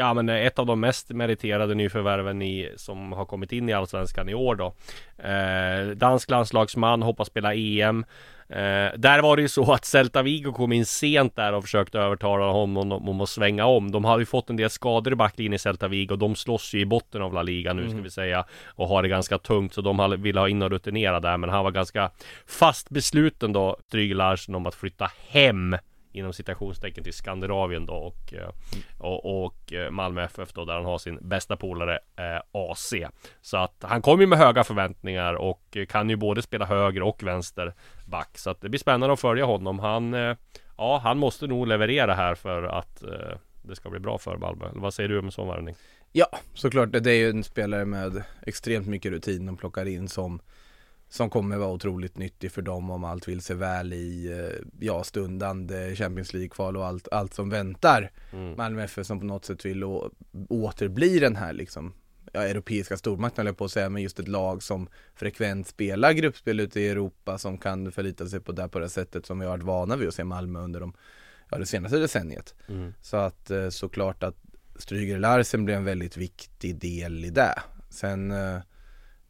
Ja 0.00 0.14
men 0.14 0.28
ett 0.28 0.58
av 0.58 0.66
de 0.66 0.80
mest 0.80 1.10
meriterade 1.10 1.74
nyförvärven 1.74 2.42
i, 2.42 2.72
som 2.76 3.12
har 3.12 3.24
kommit 3.24 3.52
in 3.52 3.68
i 3.68 3.72
Allsvenskan 3.72 4.28
i 4.28 4.34
år 4.34 4.54
då. 4.54 4.74
Eh, 5.28 5.96
Dansk 5.96 6.30
landslagsman, 6.30 7.02
hoppas 7.02 7.28
spela 7.28 7.54
EM 7.54 8.04
eh, 8.48 8.96
Där 8.96 9.22
var 9.22 9.36
det 9.36 9.42
ju 9.42 9.48
så 9.48 9.72
att 9.72 9.84
Celta 9.84 10.22
Vigo 10.22 10.52
kom 10.52 10.72
in 10.72 10.86
sent 10.86 11.36
där 11.36 11.52
och 11.52 11.64
försökte 11.64 11.98
övertala 11.98 12.52
honom 12.52 12.92
om, 12.92 13.08
om 13.08 13.20
att 13.20 13.28
svänga 13.28 13.66
om. 13.66 13.90
De 13.90 14.04
hade 14.04 14.22
ju 14.22 14.26
fått 14.26 14.50
en 14.50 14.56
del 14.56 14.70
skador 14.70 15.12
i 15.12 15.16
backlinjen 15.16 15.54
i 15.54 15.58
Celta 15.58 15.88
Vigo. 15.88 16.16
De 16.16 16.34
slåss 16.34 16.74
ju 16.74 16.80
i 16.80 16.86
botten 16.86 17.22
av 17.22 17.34
La 17.34 17.42
Liga 17.42 17.72
nu 17.72 17.90
ska 17.90 17.98
vi 17.98 18.10
säga 18.10 18.44
Och 18.66 18.88
har 18.88 19.02
det 19.02 19.08
ganska 19.08 19.38
tungt. 19.38 19.74
Så 19.74 19.80
de 19.80 20.16
ville 20.18 20.40
ha 20.40 20.48
in 20.48 20.62
och 20.62 20.70
rutinera 20.70 21.20
där 21.20 21.36
Men 21.36 21.50
han 21.50 21.64
var 21.64 21.70
ganska 21.70 22.10
fast 22.46 22.90
besluten 22.90 23.52
då 23.52 23.76
Stryger 23.86 24.14
Larsen 24.14 24.54
om 24.54 24.66
att 24.66 24.74
flytta 24.74 25.10
hem 25.28 25.76
Inom 26.12 26.32
citationstecken 26.32 27.04
till 27.04 27.12
Skandinavien 27.12 27.86
då 27.86 27.94
och, 27.94 28.34
eh, 28.34 28.50
och, 28.98 29.44
och 29.44 29.72
eh, 29.72 29.90
Malmö 29.90 30.22
FF 30.24 30.52
då 30.52 30.64
där 30.64 30.74
han 30.74 30.84
har 30.84 30.98
sin 30.98 31.18
bästa 31.20 31.56
polare 31.56 31.98
eh, 32.16 32.42
AC 32.52 32.94
Så 33.40 33.56
att 33.56 33.76
han 33.80 34.02
kommer 34.02 34.20
ju 34.20 34.26
med 34.26 34.38
höga 34.38 34.64
förväntningar 34.64 35.34
och 35.34 35.76
kan 35.88 36.10
ju 36.10 36.16
både 36.16 36.42
spela 36.42 36.64
höger 36.64 37.02
och 37.02 37.22
vänster 37.22 37.74
back. 38.06 38.38
Så 38.38 38.50
att 38.50 38.60
det 38.60 38.68
blir 38.68 38.80
spännande 38.80 39.12
att 39.12 39.20
följa 39.20 39.44
honom. 39.44 39.78
Han 39.78 40.14
eh, 40.14 40.36
Ja 40.80 41.00
han 41.04 41.18
måste 41.18 41.46
nog 41.46 41.66
leverera 41.66 42.14
här 42.14 42.34
för 42.34 42.62
att 42.62 43.02
eh, 43.02 43.38
det 43.62 43.76
ska 43.76 43.90
bli 43.90 44.00
bra 44.00 44.18
för 44.18 44.36
Malmö. 44.36 44.64
Vad 44.74 44.94
säger 44.94 45.08
du 45.08 45.18
om 45.18 45.24
en 45.24 45.32
sån 45.32 45.48
värvning? 45.48 45.74
Ja, 46.12 46.26
såklart. 46.54 46.92
Det 46.92 47.10
är 47.10 47.16
ju 47.16 47.30
en 47.30 47.44
spelare 47.44 47.84
med 47.84 48.22
extremt 48.46 48.86
mycket 48.86 49.12
rutin 49.12 49.46
de 49.46 49.56
plockar 49.56 49.86
in 49.86 50.08
som 50.08 50.40
som 51.10 51.30
kommer 51.30 51.56
vara 51.56 51.70
otroligt 51.70 52.18
nyttig 52.18 52.52
för 52.52 52.62
dem 52.62 52.90
om 52.90 53.04
allt 53.04 53.28
vill 53.28 53.40
sig 53.40 53.56
väl 53.56 53.92
i 53.92 54.32
eh, 54.32 54.66
ja, 54.80 55.04
stundande 55.04 55.96
Champions 55.96 56.32
League-kval 56.32 56.76
och 56.76 56.86
allt, 56.86 57.08
allt 57.12 57.34
som 57.34 57.50
väntar. 57.50 58.10
Mm. 58.32 58.56
Malmö 58.56 58.84
FF 58.84 59.06
som 59.06 59.20
på 59.20 59.26
något 59.26 59.44
sätt 59.44 59.64
vill 59.64 59.84
å, 59.84 60.10
återbli 60.48 61.18
den 61.18 61.36
här 61.36 61.52
liksom 61.52 61.92
ja, 62.32 62.42
europeiska 62.42 62.96
stormakten 62.96 63.46
jag 63.46 63.56
på 63.56 63.64
att 63.64 63.72
säga, 63.72 63.88
men 63.88 64.02
just 64.02 64.18
ett 64.18 64.28
lag 64.28 64.62
som 64.62 64.88
frekvent 65.14 65.66
spelar 65.66 66.12
gruppspel 66.12 66.60
ute 66.60 66.80
i 66.80 66.88
Europa 66.88 67.38
som 67.38 67.58
kan 67.58 67.92
förlita 67.92 68.26
sig 68.26 68.40
på 68.40 68.52
det 68.52 68.68
på 68.68 68.78
det 68.78 68.88
sättet 68.88 69.26
som 69.26 69.38
vi 69.38 69.46
har 69.46 69.52
varit 69.52 69.64
vana 69.64 69.96
vid 69.96 70.08
att 70.08 70.14
se 70.14 70.24
Malmö 70.24 70.60
under 70.60 70.80
de, 70.80 70.92
ja, 71.50 71.58
det 71.58 71.66
senaste 71.66 71.98
decenniet. 71.98 72.54
Mm. 72.68 72.94
Så 73.00 73.16
att 73.16 73.50
eh, 73.50 73.68
såklart 73.68 74.22
att 74.22 74.36
Stryger 74.76 75.18
Larsen 75.18 75.64
blir 75.64 75.74
en 75.74 75.84
väldigt 75.84 76.16
viktig 76.16 76.76
del 76.76 77.24
i 77.24 77.30
det. 77.30 77.62
Sen 77.88 78.30
eh, 78.30 78.58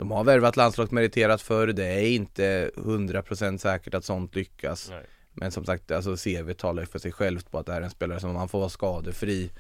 de 0.01 0.11
har 0.11 0.25
värvat 0.25 0.57
landslagsmeriterat 0.57 1.43
förr, 1.43 1.67
det 1.67 1.85
är 1.85 2.07
inte 2.07 2.71
100% 2.75 3.59
säkert 3.59 3.95
att 3.95 4.05
sånt 4.05 4.35
lyckas. 4.35 4.91
Nej. 4.91 5.07
Men 5.33 5.51
som 5.51 5.65
sagt, 5.65 5.91
alltså 5.91 6.17
CV 6.17 6.53
talar 6.53 6.83
ju 6.83 6.87
för 6.87 6.99
sig 6.99 7.13
självt 7.13 7.51
på 7.51 7.59
att 7.59 7.67
det 7.67 7.73
är 7.73 7.83
en 7.83 7.91
spelare 7.91 8.21
som 8.21 8.31
om 8.31 8.37
han 8.37 8.49
får 8.49 8.59
vara 8.59 8.69
skadefri 8.69 9.51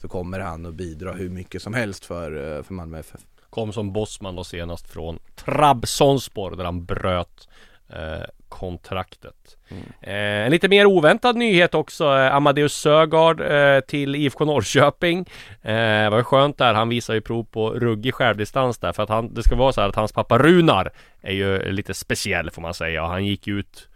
så 0.00 0.08
kommer 0.08 0.40
han 0.40 0.66
att 0.66 0.74
bidra 0.74 1.12
hur 1.12 1.28
mycket 1.28 1.62
som 1.62 1.74
helst 1.74 2.04
för, 2.04 2.56
eh, 2.56 2.62
för 2.62 2.74
Malmö 2.74 2.98
FF. 2.98 3.20
Kom 3.50 3.72
som 3.72 3.92
bossman 3.92 4.36
då 4.36 4.44
senast 4.44 4.88
från 4.88 5.18
Trabzonspor 5.34 6.56
där 6.56 6.64
han 6.64 6.84
bröt 6.84 7.48
eh, 7.88 8.24
kontraktet. 8.48 9.56
Eh, 10.00 10.14
en 10.14 10.50
lite 10.50 10.68
mer 10.68 10.86
oväntad 10.86 11.36
nyhet 11.36 11.74
också. 11.74 12.04
Eh, 12.04 12.34
Amadeus 12.34 12.74
Sögaard 12.74 13.40
eh, 13.40 13.80
till 13.80 14.14
IFK 14.14 14.44
Norrköping. 14.44 15.26
Eh, 15.62 16.10
var 16.10 16.22
skönt 16.22 16.58
där. 16.58 16.74
Han 16.74 16.88
visar 16.88 17.14
ju 17.14 17.20
prov 17.20 17.44
på 17.44 17.70
ruggig 17.70 18.14
självdistans 18.14 18.78
där. 18.78 18.92
För 18.92 19.02
att 19.02 19.08
han, 19.08 19.34
det 19.34 19.42
ska 19.42 19.56
vara 19.56 19.72
så 19.72 19.80
här 19.80 19.88
att 19.88 19.96
hans 19.96 20.12
pappa 20.12 20.38
Runar 20.38 20.92
är 21.20 21.32
ju 21.32 21.72
lite 21.72 21.94
speciell 21.94 22.50
får 22.50 22.62
man 22.62 22.74
säga. 22.74 23.02
Och 23.02 23.08
han 23.08 23.24
gick 23.24 23.48
ut 23.48 23.88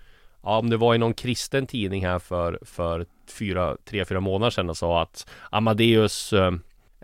Ja 0.43 0.59
om 0.59 0.71
det 0.71 0.77
var 0.77 0.95
i 0.95 0.99
någon 0.99 1.15
kristen 1.15 1.67
tidning 1.67 2.07
här 2.07 2.19
för, 2.19 2.59
för 2.63 3.07
fyra, 3.39 3.77
tre, 3.85 4.05
fyra 4.05 4.21
månader 4.21 4.51
sedan 4.51 4.71
och 4.71 4.77
sa 4.77 5.03
att 5.03 5.31
Amadeus 5.51 6.33
eh, 6.33 6.53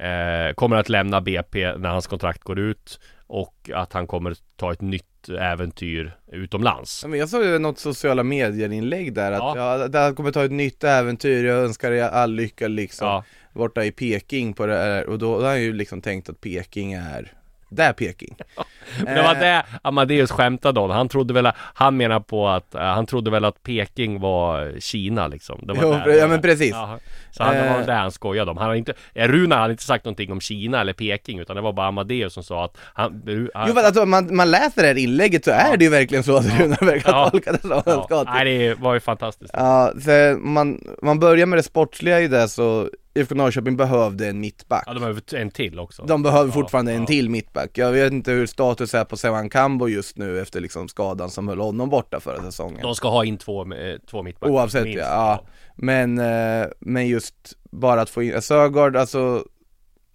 eh, 0.09 0.53
kommer 0.53 0.77
att 0.77 0.89
lämna 0.89 1.21
BP 1.21 1.77
när 1.77 1.89
hans 1.89 2.07
kontrakt 2.07 2.43
går 2.43 2.59
ut 2.59 3.01
och 3.27 3.71
att 3.75 3.93
han 3.93 4.07
kommer 4.07 4.37
ta 4.57 4.73
ett 4.73 4.81
nytt 4.81 5.29
äventyr 5.29 6.17
utomlands. 6.33 7.05
Men 7.09 7.19
jag 7.19 7.29
såg 7.29 7.45
ju 7.45 7.59
något 7.59 7.79
sociala 7.79 8.23
medier-inlägg 8.23 9.15
där 9.15 9.33
att 9.33 9.39
Ja. 9.39 9.79
ja. 9.79 9.89
det 9.89 9.99
här 9.99 10.13
kommer 10.13 10.33
ta 10.33 10.45
ett 10.45 10.53
nytt 10.53 10.85
äventyr, 10.85 11.45
jag 11.45 11.59
önskar 11.65 11.91
dig 11.91 12.03
all 12.03 12.33
lycka 12.33 12.69
liksom 12.69 13.09
Ja, 13.09 13.25
Borta 13.53 13.85
i 13.85 13.93
Peking 13.93 14.53
på 14.53 14.67
det 14.67 14.77
här, 14.77 15.07
och 15.07 15.19
då 15.19 15.41
har 15.41 15.49
han 15.49 15.63
ju 15.63 15.73
liksom 15.73 16.01
tänkt 16.01 16.29
att 16.29 16.41
Peking 16.41 16.93
är 16.93 17.33
där 17.69 17.93
Peking 17.93 18.37
Men 19.05 19.15
det 19.15 19.23
var 19.23 19.35
Eh, 19.35 19.41
det 19.41 19.63
Amadeus 19.83 20.31
skämtade 20.31 20.81
om. 20.81 20.91
Han 20.91 21.09
trodde 21.09 21.35
väl, 21.35 21.49
han 21.75 21.97
menar 21.97 22.21
på 22.21 22.49
att, 22.49 22.75
eh, 22.75 22.81
han 22.81 23.07
trodde 23.07 23.31
väl 23.31 23.45
att 23.45 23.63
Peking 23.63 24.21
var 24.21 24.81
Kina 24.81 25.27
liksom. 25.29 25.61
Det 25.63 25.73
var 25.73 25.83
Jo, 25.83 25.91
där, 25.93 26.05
det 26.05 26.17
ja, 26.17 26.27
men 26.27 26.43
precis. 26.43 26.71
Ja, 26.71 26.99
så 27.31 27.43
han, 27.43 27.55
det 27.55 27.61
var 27.71 27.81
Eh. 27.81 27.87
det 27.87 27.93
han 27.93 28.11
skojade 28.11 28.51
om. 28.51 28.57
Han 28.57 28.67
har 28.67 28.75
inte, 28.75 28.93
Runar 29.15 29.59
hade 29.59 29.71
inte 29.73 29.83
sagt 29.85 30.05
någonting 30.05 30.33
om 30.33 30.41
Kina 30.41 30.81
eller 30.81 30.93
Peking 30.93 31.39
utan 31.39 31.57
det 31.57 31.63
var 31.63 31.73
bara 31.73 31.87
Amadeus 31.87 32.33
som 32.35 32.43
sa 32.43 32.65
att 32.65 32.77
han, 32.95 33.23
han 33.55 33.69
Jo 33.69 33.75
men 33.75 33.85
alltså 33.85 34.07
man, 34.07 34.37
man 34.37 34.51
läser 34.51 34.83
det 34.83 34.89
här 34.89 34.99
inlägget 34.99 35.45
så 35.45 35.51
är 35.51 35.77
det 35.77 35.85
ju 35.85 35.91
verkligen 35.91 36.25
så 36.25 36.37
att 36.37 36.61
Runar 36.61 36.85
verkar 36.87 37.11
Ja. 37.13 37.31
tolka 37.31 37.53
det 37.53 37.61
som 37.61 37.71
han 37.71 37.83
ja, 37.87 38.05
ska 38.05 38.23
nej, 38.23 38.59
det 38.59 38.75
var 38.75 38.95
ju 38.95 39.01
fantastiskt. 39.01 39.51
Ja, 39.55 39.93
så 40.05 40.39
man, 40.41 40.81
man 41.03 41.19
börjar 41.19 41.47
med 41.47 41.59
det 41.59 41.63
sportsliga 41.63 42.21
i 42.21 42.29
det 42.29 42.49
så 42.49 42.89
IFK 43.17 43.35
Norrköping 43.35 43.77
behövde 43.77 44.29
en 44.29 44.41
mittback 44.41 44.85
Ja, 44.87 44.93
de 44.93 45.01
behöver 45.01 45.35
en 45.35 45.51
till 45.51 45.79
också. 45.79 46.03
De 46.05 46.23
behöver 46.23 46.47
Ja, 46.49 46.53
fortfarande 46.53 46.93
en 46.93 47.01
ja. 47.01 47.07
till 47.07 47.31
mittback. 47.31 47.79
Jag 47.79 47.93
vet 47.93 48.13
inte 48.13 48.31
hur 48.33 48.47
status 48.47 48.95
är 48.95 49.05
på 49.05 49.17
Sevan 49.17 49.51
Kambo 49.51 49.89
just 49.89 50.17
nu 50.19 50.41
efter 50.41 50.61
liksom 50.61 50.89
skadan 50.89 51.31
som 51.31 51.49
höll 51.49 51.61
honom 51.61 51.91
borta 51.91 52.21
förra 52.21 52.43
säsongen. 52.43 52.83
De 52.83 52.95
ska 52.95 53.09
ha 53.09 53.25
in 53.25 53.39
två, 53.39 53.73
eh, 53.75 53.97
två 54.11 54.23
mittbackar. 54.23 54.53
Oavsett 54.53 54.85
minst. 54.85 54.99
ja. 54.99 55.45
Men, 55.77 56.19
eh, 56.19 56.67
men 56.81 57.09
just 57.09 57.35
bara 57.71 58.01
att 58.01 58.11
få 58.11 58.23
in, 58.23 58.43
Sögaard 58.43 58.97
alltså 58.97 59.45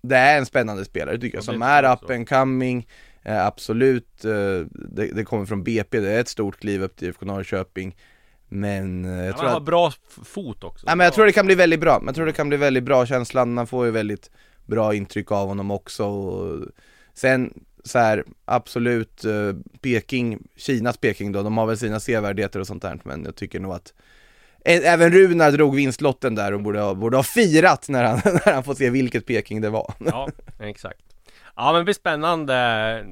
Det 0.02 0.16
är 0.16 0.38
en 0.38 0.46
spännande 0.46 0.86
spelare 0.86 1.18
tycker 1.18 1.38
jag, 1.38 1.42
Ja, 1.42 1.46
som 1.54 1.62
är 1.62 1.84
up 1.94 2.10
and 2.10 2.30
coming 2.30 2.88
eh, 3.24 3.46
Absolut, 3.46 4.22
det, 4.72 5.06
det 5.16 5.24
kommer 5.26 5.46
från 5.46 5.64
BP, 5.64 6.00
det 6.00 6.12
är 6.12 6.20
ett 6.22 6.28
stort 6.28 6.60
kliv 6.60 6.84
upp 6.84 6.96
till 6.96 7.08
IFK 7.08 7.26
Norrköping 7.26 7.96
Men 8.54 9.06
eh, 9.06 9.12
jag 9.12 9.28
Ja, 9.28 9.32
tror 9.34 9.44
han 9.44 9.52
har 9.52 9.58
att 9.60 9.66
bra 9.66 9.92
fot 10.24 10.64
också. 10.64 10.86
Nej 10.86 10.96
men 10.96 11.04
jag 11.06 11.14
tror 11.14 11.26
det 11.26 11.32
kan 11.32 11.46
bli 11.46 11.56
väldigt 11.56 11.80
bra, 11.80 12.02
jag 12.06 12.16
tror 12.16 12.26
det 12.26 12.34
kan 12.34 12.50
bli 12.50 12.58
väldigt 12.58 12.84
bra 12.84 13.06
känslan, 13.06 13.54
man 13.54 13.68
får 13.68 13.86
ju 13.86 13.92
väldigt 13.92 14.32
bra 14.66 14.96
intryck 14.96 15.32
av 15.32 15.48
honom 15.48 15.72
också. 15.72 16.06
Och 16.06 16.66
Sen 17.14 17.54
så 17.84 18.00
här, 18.00 18.24
absolut, 18.46 19.26
eh, 19.26 19.54
Peking, 19.82 20.48
Kinas 20.56 20.98
Peking 20.98 21.32
då, 21.32 21.44
de 21.44 21.58
har 21.58 21.66
väl 21.66 21.78
sina 21.78 22.00
sevärdheter 22.00 22.60
och 22.60 22.68
sånt 22.68 22.82
där 22.82 23.00
men 23.04 23.24
jag 23.26 23.36
tycker 23.36 23.60
nog 23.60 23.74
att 23.74 23.94
Även 24.66 25.12
Runar 25.12 25.52
drog 25.52 25.76
vinstlotten 25.76 26.36
där 26.36 26.54
och 26.54 26.62
borde 26.62 26.80
ha, 26.82 26.94
borde 26.94 27.18
ha 27.18 27.24
firat 27.24 27.90
när 27.90 28.04
han, 28.04 28.22
när 28.46 28.54
han 28.54 28.64
får 28.64 28.76
se 28.76 28.90
vilket 28.90 29.26
Peking 29.26 29.62
det 29.62 29.70
var. 29.70 29.94
Ja, 30.06 30.30
exakt. 30.60 31.02
Ja 31.62 31.72
men 31.72 31.80
det 31.80 31.84
blir 31.84 31.94
spännande. 31.94 33.06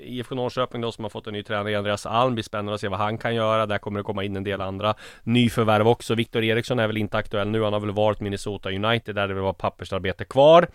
IFK 0.00 0.34
Norrköping 0.34 0.80
då 0.80 0.92
som 0.92 1.04
har 1.04 1.08
fått 1.10 1.26
en 1.26 1.32
ny 1.32 1.42
tränare 1.42 1.78
Andreas 1.78 2.06
Alm 2.06 2.30
det 2.30 2.34
blir 2.34 2.42
spännande 2.44 2.74
att 2.74 2.80
se 2.80 2.88
vad 2.88 2.98
han 2.98 3.18
kan 3.18 3.34
göra. 3.34 3.66
Där 3.66 3.78
kommer 3.78 4.00
det 4.00 4.04
komma 4.04 4.24
in 4.24 4.36
en 4.36 4.44
del 4.44 4.60
andra 4.60 4.94
nyförvärv 5.22 5.88
också. 5.88 6.14
Viktor 6.14 6.44
Eriksson 6.44 6.78
är 6.78 6.86
väl 6.86 6.96
inte 6.96 7.16
aktuell 7.16 7.48
nu. 7.48 7.62
Han 7.62 7.72
har 7.72 7.80
väl 7.80 7.90
varit 7.90 8.20
Minnesota 8.20 8.70
United 8.70 9.14
där 9.14 9.28
det 9.28 9.34
var 9.34 9.52
pappersarbete 9.52 10.24
kvar. 10.24 10.66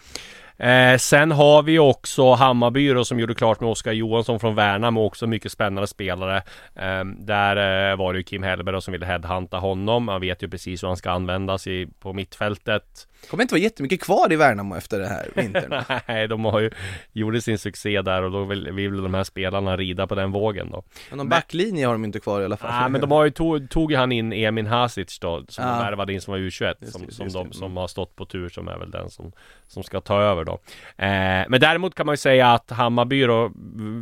Eh, 0.58 0.98
Sen 0.98 1.32
har 1.32 1.64
vi 1.64 1.80
också 1.80 2.34
Hammarby 2.34 2.94
då, 2.94 3.06
som 3.06 3.20
gjorde 3.20 3.36
klart 3.36 3.60
med 3.60 3.70
Oskar 3.70 3.92
Johansson 3.92 4.40
från 4.40 4.56
Värnamo. 4.56 5.06
Också 5.06 5.28
mycket 5.28 5.52
spännande 5.52 5.88
spelare. 5.88 6.38
Eh, 6.76 7.06
Där 7.06 7.92
eh, 7.92 7.98
var 7.98 8.14
det 8.14 8.18
ju 8.18 8.24
Kim 8.24 8.44
Hellberg 8.44 8.74
då 8.74 8.82
som 8.82 8.92
ville 8.92 9.06
headhunta 9.06 9.58
honom. 9.58 10.04
Man 10.06 10.22
vet 10.22 10.44
ju 10.44 10.50
precis 10.50 10.84
hur 10.84 10.88
han 10.88 10.98
ska 10.98 11.12
användas 11.12 11.68
i, 11.68 11.88
på 12.00 12.14
mittfältet 12.14 13.08
kommer 13.30 13.42
inte 13.42 13.54
vara 13.54 13.62
jättemycket 13.62 14.02
kvar 14.02 14.34
i 14.34 14.36
Värnamo 14.36 14.76
efter 14.76 15.00
det 15.00 15.08
här 15.08 15.30
vintern 15.36 15.84
Nej, 16.08 16.28
de 16.28 16.46
har 16.46 16.60
ju 16.60 16.70
gjorde 17.14 17.42
sin 17.42 17.58
succé 17.58 18.02
där 18.02 18.24
och 18.24 18.32
då 18.32 18.44
vill, 18.44 18.72
vill 18.72 19.04
de 19.04 19.14
här 19.14 19.24
spelarna 19.24 19.78
rida 19.78 20.08
på 20.08 20.16
den 20.16 20.32
vågen 20.32 20.70
då. 20.72 20.84
Men 21.10 21.18
någon 21.18 21.30
backlinje 21.30 21.86
har 21.86 21.94
de 21.94 22.06
inte 22.06 22.20
kvar 22.20 22.42
i 22.42 22.46
alla 22.46 22.58
fall 22.58 22.82
Nej, 22.82 22.90
men 22.90 23.02
de 23.02 23.12
har 23.12 23.26
ju 23.26 23.32
tog, 23.32 23.70
tog 23.70 23.94
han 23.94 24.12
in 24.12 24.34
Emin 24.34 24.68
Hasic 24.68 25.20
då, 25.20 25.44
som 25.48 25.66
de 25.66 25.78
värvade 25.78 26.14
in 26.14 26.22
som 26.22 26.32
var 26.32 26.40
U21, 26.40 26.76
Just 26.80 26.94
som, 26.94 27.06
det, 27.06 27.14
som, 27.14 27.26
just 27.26 27.36
de, 27.36 27.52
som 27.54 27.78
har 27.78 27.88
stått 27.88 28.16
på 28.16 28.26
tur, 28.26 28.50
som 28.50 28.68
är 28.68 28.78
väl 28.78 28.92
den 28.92 29.10
som, 29.10 29.32
som 29.68 29.84
ska 29.84 30.02
ta 30.02 30.22
över 30.22 30.44
då. 30.44 30.54
Eh, 30.98 31.46
men 31.50 31.60
däremot 31.60 31.96
kan 31.96 32.06
man 32.06 32.14
ju 32.14 32.18
säga 32.18 32.54
att 32.54 32.72
Hammarby 32.72 33.26
då 33.26 33.52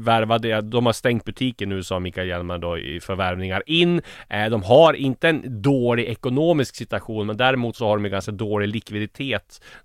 värvade, 0.04 0.62
de 0.62 0.86
har 0.86 0.94
stängt 0.94 1.26
butiken 1.26 1.70
nu 1.70 1.84
sa 1.84 2.00
Mikael 2.00 2.28
Hjelmer 2.28 2.58
då 2.58 2.78
i 2.78 3.00
förvärvningar 3.00 3.64
in. 3.66 4.02
Eh, 4.30 4.50
de 4.50 4.64
har 4.64 4.94
inte 4.94 5.30
en 5.30 5.62
dålig 5.62 6.06
ekonomisk 6.06 6.76
situation, 6.76 7.28
men 7.28 7.38
däremot 7.38 7.76
så 7.76 7.88
har 7.88 7.98
de 7.98 8.06
ju 8.06 8.12
ganska 8.12 8.32
dålig 8.32 8.68
likviditet 8.68 9.13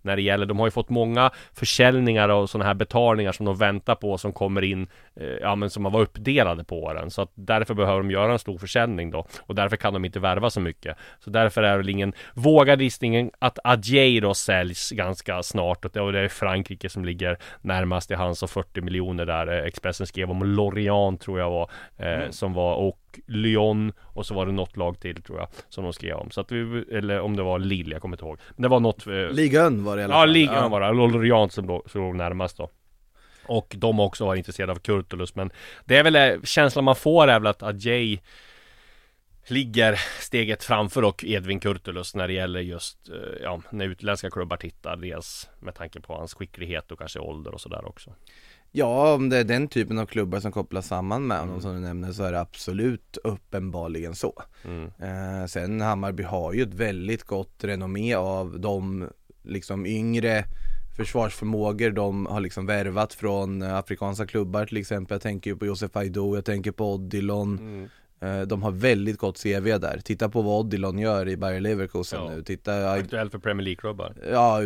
när 0.02 0.16
det 0.16 0.22
gäller, 0.22 0.46
de 0.46 0.58
har 0.58 0.66
ju 0.66 0.70
fått 0.70 0.88
många 0.88 1.30
försäljningar 1.54 2.28
och 2.28 2.50
sådana 2.50 2.64
här 2.66 2.74
betalningar 2.74 3.32
som 3.32 3.46
de 3.46 3.56
väntar 3.56 3.94
på 3.94 4.18
som 4.18 4.32
kommer 4.32 4.64
in, 4.64 4.88
eh, 5.16 5.26
ja 5.26 5.54
men 5.54 5.70
som 5.70 5.84
har 5.84 5.92
varit 5.92 6.08
uppdelade 6.08 6.64
på 6.64 6.82
åren. 6.82 7.10
Så 7.10 7.22
att 7.22 7.30
därför 7.34 7.74
behöver 7.74 7.98
de 7.98 8.10
göra 8.10 8.32
en 8.32 8.38
stor 8.38 8.58
försäljning 8.58 9.10
då. 9.10 9.26
Och 9.40 9.54
därför 9.54 9.76
kan 9.76 9.92
de 9.92 10.04
inte 10.04 10.20
värva 10.20 10.50
så 10.50 10.60
mycket. 10.60 10.96
Så 11.18 11.30
därför 11.30 11.62
är 11.62 11.70
det 11.70 11.76
väl 11.76 11.88
ingen 11.88 12.12
vågad 12.34 12.82
gissning 12.82 13.30
att 13.38 13.58
Adjei 13.64 14.20
då 14.20 14.34
säljs 14.34 14.90
ganska 14.90 15.42
snart. 15.42 15.84
Och 15.84 15.90
det 15.94 16.00
och 16.00 16.12
det 16.12 16.20
är 16.20 16.28
Frankrike 16.28 16.88
som 16.88 17.04
ligger 17.04 17.38
närmast 17.60 18.10
i 18.10 18.14
hans 18.14 18.42
och 18.42 18.50
40 18.50 18.80
miljoner 18.80 19.26
där. 19.26 19.46
Eh, 19.46 19.64
Expressen 19.64 20.06
skrev 20.06 20.30
om 20.30 20.42
Lorient 20.42 21.20
tror 21.20 21.38
jag 21.38 21.50
var, 21.50 21.70
eh, 21.96 22.30
som 22.30 22.52
var 22.52 22.74
och 22.74 23.07
Lyon 23.26 23.92
och 24.00 24.26
så 24.26 24.34
var 24.34 24.46
det 24.46 24.52
något 24.52 24.76
lag 24.76 25.00
till 25.00 25.22
tror 25.22 25.38
jag 25.38 25.48
som 25.68 25.84
de 25.84 25.92
skrev 25.92 26.16
om. 26.16 26.30
Så 26.30 26.40
att 26.40 26.52
vi, 26.52 26.84
eller 26.92 27.20
om 27.20 27.36
det 27.36 27.42
var 27.42 27.58
Lille, 27.58 27.94
jag 27.94 28.02
kommer 28.02 28.16
inte 28.16 28.24
ihåg. 28.24 28.38
Men 28.50 28.62
det 28.62 28.68
var 28.68 28.80
något 28.80 29.06
eh, 29.06 29.12
Ligan 29.30 29.84
var 29.84 29.96
det 29.96 30.02
i 30.02 30.04
alla 30.04 30.14
Ja, 30.14 30.20
fall 30.20 30.30
ligan 30.30 30.70
var 30.70 30.80
det. 30.80 30.92
Lorient 30.92 31.52
som 31.52 31.66
låg, 31.66 31.90
som 31.90 32.00
låg 32.00 32.16
närmast 32.16 32.56
då. 32.56 32.70
Och 33.46 33.74
de 33.78 34.00
också 34.00 34.26
var 34.26 34.34
intresserade 34.34 34.72
av 34.72 34.76
Kurtulus 34.76 35.34
men 35.34 35.50
Det 35.84 35.96
är 35.96 36.04
väl 36.04 36.16
eh, 36.16 36.42
känslan 36.44 36.84
man 36.84 36.96
får 36.96 37.28
är 37.28 37.40
väl 37.40 37.46
att 37.46 37.62
Adjei 37.62 38.20
Ligger 39.50 40.00
steget 40.20 40.64
framför 40.64 41.04
och 41.04 41.24
Edvin 41.24 41.60
Kurtulus 41.60 42.14
när 42.14 42.28
det 42.28 42.34
gäller 42.34 42.60
just 42.60 43.08
eh, 43.08 43.42
Ja, 43.42 43.60
när 43.70 43.84
utländska 43.86 44.30
klubbar 44.30 44.56
tittar 44.56 44.96
Dels 44.96 45.48
med 45.60 45.74
tanke 45.74 46.00
på 46.00 46.14
hans 46.14 46.34
skicklighet 46.34 46.92
och 46.92 46.98
kanske 46.98 47.18
ålder 47.18 47.54
och 47.54 47.60
sådär 47.60 47.88
också 47.88 48.14
Ja, 48.72 49.14
om 49.14 49.28
det 49.28 49.36
är 49.36 49.44
den 49.44 49.68
typen 49.68 49.98
av 49.98 50.06
klubbar 50.06 50.40
som 50.40 50.52
kopplas 50.52 50.86
samman 50.86 51.26
med 51.26 51.40
honom 51.40 51.60
som 51.60 51.74
du 51.74 51.80
nämner 51.80 52.12
så 52.12 52.22
är 52.22 52.32
det 52.32 52.40
absolut 52.40 53.18
uppenbarligen 53.24 54.14
så. 54.14 54.42
mm. 54.64 54.84
Eh, 54.84 55.46
sen 55.46 55.80
Hammarby 55.80 56.22
har 56.22 56.52
ju 56.52 56.62
ett 56.62 56.74
väldigt 56.74 57.22
gott 57.22 57.64
renommé 57.64 58.14
av 58.14 58.60
de 58.60 59.08
liksom 59.42 59.86
yngre 59.86 60.44
försvarsförmågor 60.96 61.90
de 61.90 62.26
har 62.26 62.40
liksom 62.40 62.66
värvat 62.66 63.14
från 63.14 63.62
eh, 63.62 63.74
afrikanska 63.74 64.26
klubbar 64.26 64.66
till 64.66 64.76
exempel. 64.76 65.14
Jag 65.14 65.22
tänker 65.22 65.50
ju 65.50 65.56
på 65.56 65.66
Josef 65.66 65.96
Aido, 65.96 66.34
jag 66.34 66.44
tänker 66.44 66.72
på 66.72 66.94
Odilon. 66.94 67.58
Mm. 67.58 67.88
Eh, 68.20 68.40
de 68.40 68.62
har 68.62 68.70
väldigt 68.70 69.18
gott 69.18 69.42
CV 69.42 69.78
där. 69.78 70.00
Titta 70.04 70.28
på 70.28 70.42
vad 70.42 70.60
Odilon 70.66 70.98
gör 70.98 71.28
i 71.28 71.36
Bayer 71.36 71.60
Leverkusen 71.60 72.20
Ja. 72.24 72.30
nu. 72.30 72.42
Titta, 72.42 72.90
Aktuell 72.90 73.30
för 73.30 73.38
Premier 73.38 73.64
League-klubbar 73.64 74.14
ja, 74.32 74.62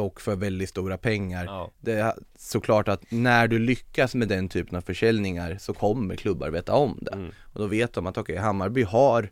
och 0.00 0.20
för 0.20 0.36
väldigt 0.36 0.68
stora 0.68 0.98
pengar. 0.98 1.44
Ja, 1.44 1.70
Det 1.80 1.92
är 1.92 2.12
såklart 2.38 2.88
att 2.88 3.02
när 3.08 3.48
du 3.48 3.58
lyckas 3.58 4.14
med 4.14 4.28
den 4.28 4.48
typen 4.48 4.76
av 4.76 4.80
försäljningar 4.80 5.56
så 5.60 5.72
kommer 5.74 6.16
klubbar 6.16 6.50
veta 6.50 6.72
om 6.74 6.98
det. 7.00 7.12
mm. 7.12 7.30
Och 7.52 7.60
då 7.60 7.66
vet 7.66 7.92
de 7.92 8.06
att 8.06 8.18
okej, 8.18 8.36
Hammarby 8.36 8.82
har 8.82 9.30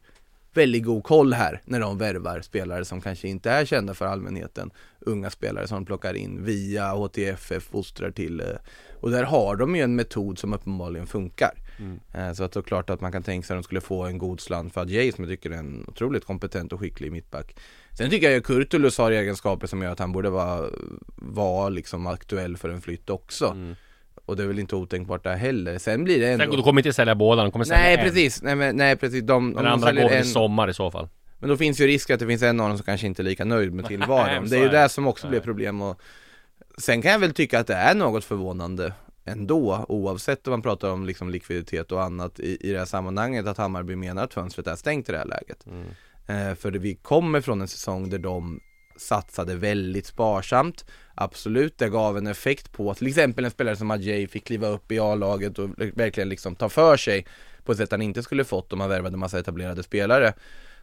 väldigt 0.55 0.85
god 0.85 1.05
koll 1.05 1.33
här 1.33 1.62
när 1.65 1.81
de 1.81 1.99
värvar 1.99 2.41
spelare 2.41 2.85
som 2.85 3.00
kanske 3.00 3.29
inte 3.29 3.50
är 3.50 3.65
kända 3.65 3.95
för 3.95 4.07
allmänheten. 4.07 4.71
Unga 5.00 5.31
spelare 5.31 5.67
som 5.69 5.75
de 5.79 5.85
plockar 5.87 6.15
in 6.15 6.45
via 6.45 6.89
HTFF, 6.93 7.62
fostrar 7.62 8.11
till. 8.11 8.41
eh, 8.41 8.47
Och 9.00 9.11
där 9.11 9.25
har 9.25 9.57
de 9.57 9.77
ju 9.77 9.83
en 9.83 9.97
metod 9.97 10.39
som 10.39 10.53
uppenbarligen 10.53 11.07
funkar. 11.07 11.50
Mm. 11.79 12.00
Eh, 12.15 12.33
Så 12.33 12.45
att 12.45 12.53
det 12.53 12.61
är 12.61 12.62
klart 12.62 12.91
att 12.91 13.00
man 13.00 13.12
kan 13.12 13.23
tänka 13.23 13.47
sig 13.47 13.55
att 13.55 13.59
de 13.62 13.65
skulle 13.65 13.81
få 13.81 14.05
en 14.05 14.19
god 14.19 14.41
slant 14.41 14.75
för 14.75 14.81
Adjei 14.81 15.12
som 15.12 15.25
jag 15.25 15.31
tycker 15.33 15.50
är 15.50 15.55
en 15.55 15.85
otroligt 15.89 16.25
kompetent 16.25 16.73
och 16.73 16.81
skicklig 16.81 17.12
mittback. 17.12 17.57
Sen 17.99 18.11
tycker 18.11 18.27
jag 18.27 18.35
ju 18.35 18.41
Kurtulus 18.41 18.99
har 18.99 19.11
egenskaper 19.11 19.67
som 19.67 19.83
gör 19.83 19.93
att 19.93 19.99
han 19.99 20.12
borde 20.12 20.31
vara, 20.31 20.67
vara 21.17 21.69
liksom 21.69 22.07
aktuell 22.07 22.57
för 22.57 22.69
en 22.69 22.81
flytt 22.81 23.11
också. 23.11 23.47
Mm. 23.47 23.77
Och 24.25 24.37
det 24.37 24.43
är 24.43 24.47
väl 24.47 24.59
inte 24.59 24.77
otänkbart 24.77 25.25
där 25.25 25.37
heller. 25.37 25.79
Sen 25.79 26.05
blir 26.05 26.21
det 26.21 26.29
ändå... 26.33 26.45
Sen, 26.45 26.57
du 26.57 26.62
kommer 26.62 26.81
inte 26.81 26.93
sälja 26.93 27.15
båda, 27.15 27.43
de 27.43 27.53
kommer 27.53 27.65
sälja 27.65 27.83
Nej 27.83 27.95
en. 27.97 28.05
precis, 28.05 28.43
nej, 28.43 28.55
men, 28.55 28.77
nej 28.77 28.97
precis. 28.97 29.23
De, 29.23 29.53
Den 29.55 29.65
de 29.65 29.71
andra 29.71 29.93
går 29.93 30.03
väl 30.03 30.12
i 30.12 30.17
en, 30.17 30.25
sommar 30.25 30.71
i 30.71 30.75
så 30.75 30.91
fall 30.91 31.09
men 31.39 31.49
då 31.49 31.57
finns 31.57 31.81
ju 31.81 31.87
risk 31.87 32.11
att 32.11 32.21
det 32.21 32.27
finns 32.27 32.43
en 32.43 32.61
av 32.61 32.69
dem 32.69 32.79
som 32.79 32.85
kanske 32.85 33.07
inte 33.07 33.23
är 33.23 33.25
lika 33.25 33.45
nöjd 33.45 33.73
med 33.73 33.85
tillvaron. 33.89 34.49
Det 34.49 34.57
är 34.57 34.62
ju 34.62 34.69
det. 34.69 34.89
som 34.89 35.07
också 35.07 35.29
blir 35.29 35.41
problem 35.41 35.83
och 35.83 36.00
Sen 36.79 37.03
kan 37.03 37.11
jag 37.12 37.19
väl 37.19 37.35
tycka 37.35 37.61
att 37.61 37.67
det 37.67 37.75
är 37.75 37.95
något 37.95 38.25
förvånande 38.25 38.93
ändå 39.25 39.85
oavsett 39.89 40.47
om 40.47 40.50
man 40.50 40.62
pratar 40.62 40.91
om 40.91 41.07
liksom 41.07 41.31
likviditet 41.31 41.93
och 41.93 42.03
annat 42.03 42.41
i, 42.41 42.69
i 42.69 42.73
det 42.73 42.79
här 42.79 42.87
sammanhanget 42.87 43.47
att 43.47 43.59
Hammarby 43.59 43.97
menar 43.97 44.25
att 44.25 44.35
fönstret 44.35 44.67
är 44.67 44.77
stängt 44.77 45.09
i 45.09 45.12
det 45.12 45.19
här 45.19 45.25
läget. 45.25 45.67
mm. 45.67 45.87
Eh, 46.27 46.55
för 46.55 46.71
vi 46.71 46.95
kommer 46.95 47.41
från 47.41 47.61
en 47.61 47.69
säsong 47.69 48.11
där 48.11 48.19
de 48.19 48.61
satsade 48.97 49.57
väldigt 49.57 50.07
sparsamt 50.07 50.85
Absolut, 51.15 51.79
det 51.79 51.89
gav 51.89 52.19
en 52.19 52.27
effekt 52.27 52.73
på 52.73 52.95
till 52.95 53.07
exempel 53.07 53.45
en 53.45 53.50
spelare 53.50 53.77
som 53.77 53.91
Adjei 53.91 54.29
fick 54.29 54.47
kliva 54.47 54.69
upp 54.69 54.93
i 54.93 54.99
A-laget 54.99 55.59
och 55.59 55.71
verkligen 55.95 56.29
liksom 56.29 56.57
ta 56.57 56.69
för 56.69 56.97
sig 56.97 57.27
på 57.65 57.73
ett 57.73 57.79
sätt 57.79 57.91
han 57.91 58.03
inte 58.03 58.23
skulle 58.23 58.45
fått 58.45 58.73
om 58.73 58.81
han 58.81 58.89
värvade 58.91 59.17
massa 59.17 59.39
etablerade 59.39 59.83
spelare. 59.83 60.33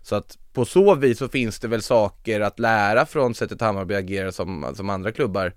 Så 0.01 0.15
att 0.15 0.38
på 0.53 0.65
så 0.65 0.96
vis 0.96 1.17
så 1.17 1.29
finns 1.29 1.60
det 1.60 1.67
väl 1.67 1.82
saker 1.82 2.41
att 2.41 2.60
lära 2.60 3.06
från 3.06 3.36
sättet 3.36 3.62
Hammarby 3.62 3.96
agerar 3.96 4.32
som, 4.32 4.74
som 4.75 4.89
andra 4.89 5.12
klubbar 5.12 5.53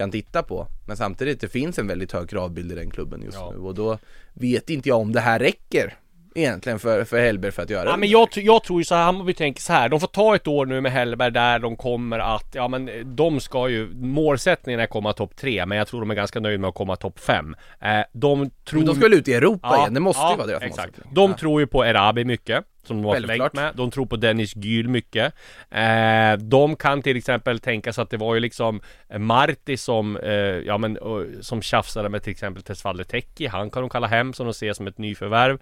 kan 0.00 0.10
titta 0.10 0.42
på. 0.42 0.66
Men 0.86 0.96
samtidigt, 0.96 1.40
det 1.40 1.48
finns 1.48 1.78
en 1.78 1.86
väldigt 1.86 2.12
hög 2.12 2.30
kravbild 2.30 2.72
i 2.72 2.74
den 2.74 2.90
klubben 2.90 3.22
just 3.22 3.38
Ja. 3.40 3.50
nu 3.50 3.58
och 3.58 3.74
då 3.74 3.98
vet 4.34 4.70
inte 4.70 4.88
jag 4.88 4.98
om 5.00 5.12
det 5.12 5.20
här 5.20 5.38
räcker 5.38 5.94
egentligen 6.34 6.78
för, 6.78 7.04
för 7.04 7.20
Hellberg 7.20 7.52
för 7.52 7.62
att 7.62 7.70
göra 7.70 7.88
Ja, 7.90 7.96
men 7.96 8.08
jag, 8.08 8.28
jag 8.34 8.64
tror 8.64 8.80
ju 8.80 8.84
så 8.84 8.94
här, 8.94 9.02
Hammarby 9.04 9.34
tänker 9.34 9.60
så 9.62 9.72
här. 9.72 9.88
De 9.88 10.00
får 10.00 10.06
ta 10.06 10.34
ett 10.34 10.46
år 10.48 10.66
nu 10.66 10.80
med 10.80 10.92
Hellberg 10.92 11.32
där 11.32 11.58
de 11.58 11.76
kommer 11.76 12.18
att, 12.18 12.46
ja 12.54 12.68
men 12.68 12.90
de 13.16 13.40
ska 13.40 13.68
ju, 13.68 13.88
målsättningen 13.94 14.80
är 14.80 14.84
att 14.84 14.90
komma 14.90 15.12
topp 15.12 15.36
tre, 15.36 15.66
men 15.66 15.78
jag 15.78 15.86
tror 15.88 16.00
de 16.00 16.10
är 16.10 16.14
ganska 16.14 16.40
nöjda 16.40 16.58
med 16.60 16.68
att 16.68 16.74
komma 16.74 16.96
topp 16.96 17.18
fem. 17.20 17.56
Eh, 17.80 18.00
de 18.12 18.50
tror... 18.64 18.78
Men 18.78 18.86
de 18.86 18.94
ska 18.94 19.04
väl 19.04 19.14
ut 19.18 19.28
i 19.28 19.34
Europa 19.34 19.76
igen, 19.78 19.94
det 19.94 20.00
måste 20.00 20.22
ju 20.30 20.36
vara 20.36 20.46
deras 20.46 20.62
exakt. 20.62 20.86
målsättning. 20.86 21.14
De 21.14 21.30
Ja. 21.30 21.36
tror 21.36 21.60
ju 21.60 21.66
på 21.66 21.84
Erabi 21.84 22.24
mycket, 22.24 22.64
som 22.82 22.96
de 22.96 23.04
har 23.04 23.14
förlängt 23.14 23.52
med. 23.52 23.72
De 23.76 23.90
tror 23.90 24.06
på 24.06 24.16
Dennis 24.16 24.56
Gyl 24.56 24.88
mycket. 24.88 25.34
Eh, 25.70 26.32
de 26.38 26.76
kan 26.76 27.02
till 27.02 27.16
exempel 27.16 27.58
tänka 27.58 27.92
sig 27.92 28.02
att 28.02 28.10
det 28.10 28.16
var 28.16 28.34
ju 28.34 28.40
liksom 28.40 28.80
Marti 29.18 29.78
som, 29.78 30.16
eh, 30.16 30.32
ja 30.32 30.78
men, 30.78 30.96
eh, 30.96 31.40
som 31.40 31.62
tjafsade 31.62 32.08
med 32.08 32.22
till 32.22 32.30
exempel 32.30 32.62
Tesfalle 32.62 33.04
Teki. 33.04 33.46
Han 33.46 33.70
kan 33.70 33.82
de 33.82 33.88
kalla 33.88 34.06
hem 34.06 34.32
som 34.32 34.46
de 34.46 34.54
ser 34.54 34.72
som 34.72 34.86
ett 34.86 34.98
nyförvärv. 34.98 35.58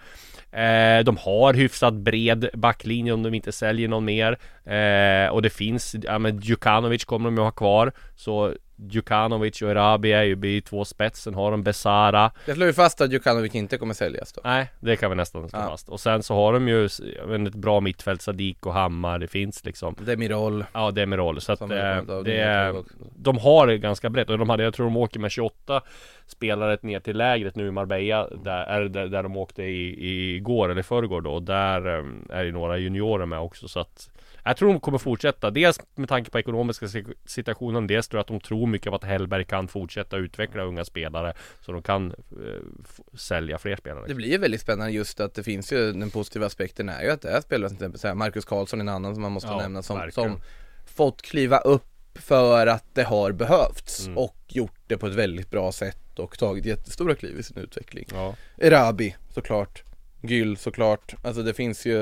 Eh, 0.52 1.04
de 1.04 1.16
har 1.16 1.54
hyfsat 1.54 1.94
bred 1.94 2.48
backlinje 2.54 3.12
om 3.12 3.22
de 3.22 3.34
inte 3.34 3.52
säljer 3.52 3.88
någon 3.88 4.04
mer. 4.04 4.38
Eh, 4.64 5.30
och 5.30 5.42
det 5.42 5.50
finns, 5.50 5.96
ja 6.02 6.18
men 6.18 6.40
Djukanovic 6.40 7.04
kommer 7.04 7.24
de 7.30 7.36
ju 7.36 7.42
ha 7.42 7.50
kvar. 7.50 7.92
Så 8.16 8.54
Djukanovic 8.90 9.62
och 9.62 9.70
Erabi 9.70 10.12
är 10.12 10.22
ju 10.22 10.34
blir 10.36 10.60
två 10.60 10.84
spets. 10.84 11.22
Sen 11.22 11.34
har 11.34 11.50
de 11.50 11.62
Besara. 11.62 12.30
Jag 12.46 12.56
slår 12.56 12.66
ju 12.66 12.72
fast 12.72 13.00
att 13.00 13.12
Djukanovic 13.12 13.54
inte 13.54 13.78
kommer 13.78 13.94
säljas 13.94 14.32
då. 14.32 14.40
Nej, 14.44 14.70
det 14.80 14.96
kan 14.96 15.10
vi 15.10 15.16
nästan 15.16 15.48
slå 15.48 15.58
Ja. 15.58 15.66
fast. 15.68 15.88
Och 15.88 16.00
sen 16.00 16.22
så 16.22 16.34
har 16.34 16.52
de 16.52 16.68
ju 16.68 16.82
vet, 16.82 17.46
ett 17.48 17.54
bra 17.54 17.80
mittfält, 17.80 18.22
Sadik 18.22 18.66
och 18.66 18.72
Hammar. 18.72 19.18
Det 19.18 19.26
finns 19.26 19.64
liksom 19.64 19.96
Demirol. 20.00 20.64
Ja, 20.72 20.90
Demirol. 20.90 21.40
Så 21.40 21.52
att 21.52 21.58
Som 21.58 21.72
eh, 21.72 22.02
det 22.24 22.70
också. 22.70 22.94
De 23.16 23.38
har 23.38 23.66
det 23.66 23.78
ganska 23.78 24.10
brett 24.10 24.30
och 24.30 24.38
de 24.38 24.48
hade, 24.50 24.62
jag 24.62 24.74
tror 24.74 24.86
de 24.86 24.96
åker 24.96 25.20
med 25.20 25.30
28 25.30 25.82
spelare 26.26 26.78
ner 26.82 27.00
till 27.00 27.16
lägret 27.16 27.56
nu 27.56 27.66
i 27.68 27.70
Marbella 27.70 28.28
Där, 28.28 28.64
är 28.64 28.80
det 28.80 28.88
där, 28.88 29.06
där 29.06 29.22
de 29.22 29.36
åkte 29.36 29.62
i, 29.62 29.88
i 29.88 30.36
igår 30.36 30.68
eller 30.68 30.82
förrgår 30.82 31.20
då 31.20 31.30
och 31.30 31.42
där 31.42 31.86
eh, 31.98 32.04
är 32.38 32.44
det 32.44 32.52
några 32.52 32.78
juniorer 32.78 33.26
med 33.26 33.38
också 33.38 33.68
så 33.68 33.80
att 33.80 34.10
jag 34.48 34.56
tror 34.56 34.68
de 34.68 34.80
kommer 34.80 34.98
fortsätta, 34.98 35.50
dels 35.50 35.80
med 35.94 36.08
tanke 36.08 36.30
på 36.30 36.38
ekonomiska 36.38 36.88
si- 36.88 37.04
situationen 37.24 37.86
Dels 37.86 38.08
tror 38.08 38.18
jag 38.18 38.22
att 38.22 38.28
de 38.28 38.40
tror 38.40 38.66
mycket 38.66 38.90
på 38.90 38.96
att 38.96 39.04
Hellberg 39.04 39.44
kan 39.44 39.68
fortsätta 39.68 40.16
utveckla 40.16 40.62
unga 40.62 40.84
spelare 40.84 41.34
Så 41.60 41.72
de 41.72 41.82
kan 41.82 42.10
eh, 42.10 43.16
sälja 43.18 43.58
fler 43.58 43.76
spelare 43.76 44.04
Det 44.06 44.14
blir 44.14 44.28
ju 44.30 44.38
väldigt 44.38 44.60
spännande 44.60 44.92
just 44.92 45.20
att 45.20 45.34
det 45.34 45.42
finns 45.42 45.72
ju 45.72 45.92
den 45.92 46.10
positiva 46.10 46.46
aspekten 46.46 46.88
är 46.88 47.02
ju 47.02 47.10
att 47.10 47.22
det 47.22 47.30
är 47.30 47.40
spelare 47.40 47.68
som 47.68 47.78
till 47.78 47.86
exempel 47.94 48.14
Marcus 48.18 48.44
Karlsson 48.44 48.78
är 48.80 48.82
en 48.82 48.88
annan 48.88 49.14
som 49.14 49.22
man 49.22 49.32
måste 49.32 49.48
Ja, 49.50 49.56
nämna 49.58 49.82
som, 49.82 50.10
som 50.12 50.40
fått 50.86 51.22
kliva 51.22 51.58
upp 51.58 51.84
för 52.14 52.66
att 52.66 52.84
det 52.94 53.02
har 53.02 53.32
behövts 53.32 54.06
Mm. 54.06 54.18
och 54.18 54.36
gjort 54.48 54.80
det 54.86 54.96
på 54.98 55.06
ett 55.06 55.14
väldigt 55.14 55.50
bra 55.50 55.72
sätt 55.72 56.18
och 56.18 56.38
tagit 56.38 56.64
jättestora 56.64 57.14
kliv 57.14 57.38
i 57.38 57.42
sin 57.42 57.58
utveckling. 57.58 58.04
Ja, 58.12 58.34
Erabi 58.56 59.16
såklart, 59.34 59.82
Gyll 60.22 60.56
såklart, 60.56 61.14
alltså 61.22 61.42
det 61.42 61.54
finns 61.54 61.86
ju 61.86 61.96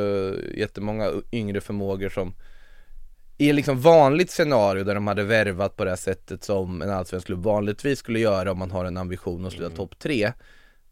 jättemånga 0.57 1.13
yngre 1.33 1.61
förmågor 1.61 2.09
som 2.09 2.35
i 3.39 3.53
liksom 3.53 3.81
vanligt 3.81 4.31
scenario 4.31 4.85
där 4.85 4.95
de 4.95 5.07
hade 5.07 5.25
värvat 5.25 5.77
på 5.77 5.85
det 5.85 5.91
här 5.91 5.97
sättet 5.97 6.45
som 6.45 6.83
en 6.83 6.91
allsvensk 6.91 7.27
klubb 7.27 7.43
vanligtvis 7.43 7.99
skulle 7.99 8.19
göra 8.19 8.53
om 8.53 8.59
man 8.59 8.71
har 8.71 8.85
en 8.85 8.97
ambition 8.97 9.47
att 9.47 9.53
sluta 9.53 9.67
Mm. 9.67 9.77
topp 9.77 9.99
tre 9.99 10.33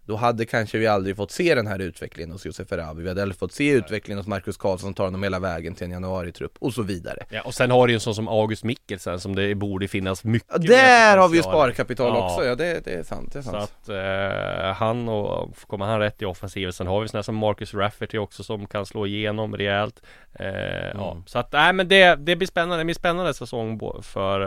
då 0.06 0.16
hade 0.16 0.44
kanske 0.46 0.78
vi 0.78 0.86
aldrig 0.86 1.16
fått 1.16 1.30
se 1.30 1.54
den 1.54 1.66
här 1.66 1.78
utvecklingen 1.78 2.30
hos 2.32 2.46
Josef 2.46 2.72
Erabi, 2.72 3.02
vi 3.02 3.08
hade 3.08 3.22
aldrig 3.22 3.38
fått 3.38 3.52
se 3.52 3.70
utvecklingen 3.70 4.18
hos 4.18 4.26
Marcus 4.26 4.56
Karlsson 4.56 4.86
som 4.86 4.94
tar 4.94 5.04
honom 5.04 5.22
hela 5.22 5.38
vägen 5.38 5.74
till 5.74 5.84
en 5.84 5.90
januari-trupp 5.90 6.52
och 6.58 6.74
så 6.74 6.82
vidare. 6.82 7.24
Ja, 7.30 7.42
och 7.42 7.54
sen 7.54 7.70
har 7.70 7.86
du 7.86 7.92
ju 7.92 7.94
en 7.94 8.00
sån 8.00 8.14
som 8.14 8.28
August 8.28 8.64
Mikkelsen 8.64 9.20
som 9.20 9.34
det 9.34 9.54
borde 9.54 9.88
finnas 9.88 10.24
mycket 10.24 10.48
Ja, 10.52 10.58
där 10.58 11.16
har 11.18 11.28
vi 11.28 11.36
ju 11.36 11.42
sparkapital 11.42 12.06
Ja. 12.14 12.24
också, 12.26 12.44
ja 12.46 12.54
det, 12.54 12.84
det 12.84 12.92
är 12.92 13.02
sant, 13.02 13.32
det 13.32 13.38
är 13.38 13.42
Så 13.42 13.50
sant. 13.50 13.70
att 13.82 13.88
eh, 13.88 14.72
han 14.74 15.08
och, 15.08 15.56
kommer 15.66 15.84
han 15.86 16.00
rätt 16.00 16.22
i 16.22 16.24
offensiven. 16.24 16.72
Sen 16.72 16.86
har 16.86 17.00
vi 17.00 17.08
sådana 17.08 17.22
som 17.22 17.34
Marcus 17.36 17.74
Rafferty 17.74 18.18
också 18.18 18.44
som 18.44 18.66
kan 18.66 18.86
slå 18.86 19.06
igenom 19.06 19.56
rejält. 19.56 20.02
Eh, 20.38 20.46
Ja, 20.94 21.10
Mm. 21.12 21.24
så 21.26 21.38
att 21.38 21.52
nej 21.52 21.72
men 21.72 21.88
det, 21.88 22.14
det 22.14 22.36
blir 22.36 22.48
spännande, 22.48 22.76
det 22.78 22.84
blir 22.84 22.94
spännande 22.94 23.34
säsong 23.34 23.80
för 24.02 24.40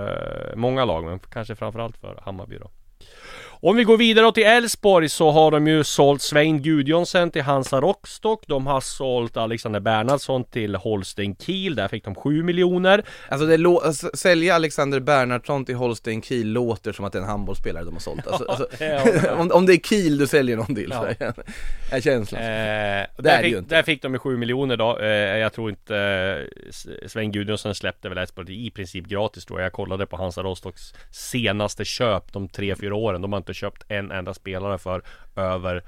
eh, 0.49 0.55
många 0.55 0.85
lag 0.85 1.03
men 1.05 1.19
kanske 1.19 1.55
framförallt 1.55 1.97
för 1.97 2.19
Hammarby 2.25 2.57
då 2.57 2.69
om 3.61 3.75
vi 3.75 3.83
går 3.83 3.97
vidare 3.97 4.31
till 4.31 4.43
Elfsborg 4.43 5.09
så 5.09 5.31
har 5.31 5.51
de 5.51 5.67
ju 5.67 5.83
sålt 5.83 6.21
Svein 6.21 6.61
Gudjonsen 6.61 7.31
till 7.31 7.41
Hansa 7.41 7.81
Rostock 7.81 8.43
De 8.47 8.67
har 8.67 8.81
sålt 8.81 9.37
Alexander 9.37 9.79
Bernhardsson 9.79 10.43
till 10.43 10.75
Holstein 10.75 11.35
Kiel 11.35 11.75
Där 11.75 11.87
fick 11.87 12.05
de 12.05 12.15
7 12.15 12.43
miljoner 12.43 13.03
Alltså 13.29 13.47
det 13.47 13.65
alltså, 13.67 14.09
sälja 14.13 14.55
Alexander 14.55 14.99
Bernhardsson 14.99 15.65
till 15.65 15.75
Holstein 15.75 16.21
Kiel 16.21 16.47
låter 16.51 16.91
som 16.91 17.05
att 17.05 17.13
det 17.13 17.19
är 17.19 17.23
en 17.23 17.29
handbollsspelare 17.29 17.83
de 17.83 17.93
har 17.93 17.99
sålt 18.01 18.27
alltså, 18.27 18.45
alltså, 18.45 18.67
Ja. 18.83 19.33
om, 19.37 19.51
om 19.51 19.65
det 19.65 19.73
är 19.73 19.77
Kiel 19.77 20.17
du 20.17 20.27
säljer 20.27 20.57
någon 20.57 20.75
till 20.75 20.89
Ja. 20.91 21.07
är- 21.91 22.01
känslan 22.01 22.41
Eh, 22.41 22.47
är 22.47 23.07
där, 23.17 23.43
det 23.43 23.49
fick, 23.49 23.69
där 23.69 23.83
fick 23.83 24.01
de 24.01 24.13
ju 24.13 24.19
7 24.19 24.37
miljoner 24.37 24.77
då. 24.77 24.99
Eh, 24.99 25.07
jag 25.37 25.53
tror 25.53 25.69
inte 25.69 25.97
eh, 25.97 27.07
Sven 27.07 27.31
Gudjonsson 27.31 27.75
släppte 27.75 28.09
väl 28.09 28.17
Elfsborg 28.17 28.65
i 28.67 28.71
princip 28.71 29.05
gratis 29.05 29.45
tror 29.45 29.59
jag. 29.59 29.65
Jag 29.65 29.73
kollade 29.73 30.05
på 30.05 30.17
Hansa 30.17 30.43
Rostocks 30.43 30.93
senaste 31.11 31.85
köp 31.85 32.33
de 32.33 32.47
3-4 32.49 32.91
åren. 32.91 33.21
De 33.21 33.33
har 33.33 33.37
inte 33.47 33.59
köpt 33.59 33.83
en 33.87 34.11
enda 34.11 34.33
spelare 34.33 34.77
för 34.77 35.01
över 35.35 35.83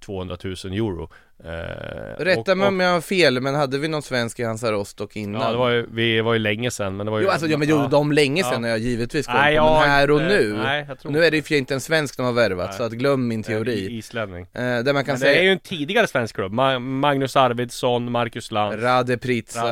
200 0.00 0.36
000 0.44 0.54
euro. 0.72 1.10
Eh, 1.44 2.24
Rätta 2.24 2.54
mig 2.54 2.68
om 2.68 2.80
jag 2.80 2.90
har 2.92 3.00
fel, 3.00 3.40
men 3.40 3.54
hade 3.54 3.78
vi 3.78 3.88
någon 3.88 4.02
svensk 4.02 4.40
i 4.40 4.42
Hansa 4.44 4.72
Rostock 4.72 5.16
innan? 5.16 5.40
Ja 5.42 5.50
det 5.50 5.56
var 5.56 5.70
ju, 5.70 5.86
vi 5.92 6.20
var 6.20 6.32
ju 6.32 6.38
länge 6.38 6.70
sedan 6.70 6.96
men 6.96 7.06
det 7.06 7.12
var 7.12 7.18
ju 7.18 7.24
Jo 7.24 7.30
alltså, 7.30 7.46
ja, 7.46 7.58
men 7.58 7.68
jo, 7.68 7.76
ja. 7.76 7.88
de 7.90 8.12
länge 8.12 8.42
sedan 8.44 8.62
Ja. 8.64 8.68
jag 8.70 8.78
givetvis 8.78 9.26
koll 9.26 9.34
Nej, 9.36 9.52
på, 9.52 9.64
jag 9.64 9.80
men 9.80 9.90
här 9.90 10.10
och 10.10 10.20
nu 10.20 10.52
nej, 10.62 10.84
jag 10.88 10.98
tror 10.98 11.12
Nu 11.12 11.24
är 11.24 11.30
det 11.30 11.36
ju 11.36 11.42
för 11.42 11.54
inte 11.54 11.74
en 11.74 11.80
svensk 11.80 12.16
de 12.16 12.26
har 12.26 12.32
värvat, 12.32 12.66
Nej. 12.68 12.76
så 12.78 12.82
att 12.82 12.92
glöm 12.92 13.28
min 13.28 13.42
teori 13.42 13.96
Islänning. 13.98 14.42
eh, 14.52 14.60
Där 14.62 14.74
man 14.74 14.84
kan 14.84 14.94
Men 14.94 15.04
det 15.14 15.18
säga 15.26 15.38
är 15.40 15.42
ju 15.44 15.52
en 15.52 15.58
tidigare 15.58 16.06
svensk 16.06 16.34
klubb. 16.34 16.52
Ma- 16.52 16.78
Magnus 16.78 17.36
Arvidsson, 17.36 18.10
Marcus 18.12 18.50
Lantz. 18.50 18.82
Rade 18.82 19.18
Pritsa, 19.18 19.68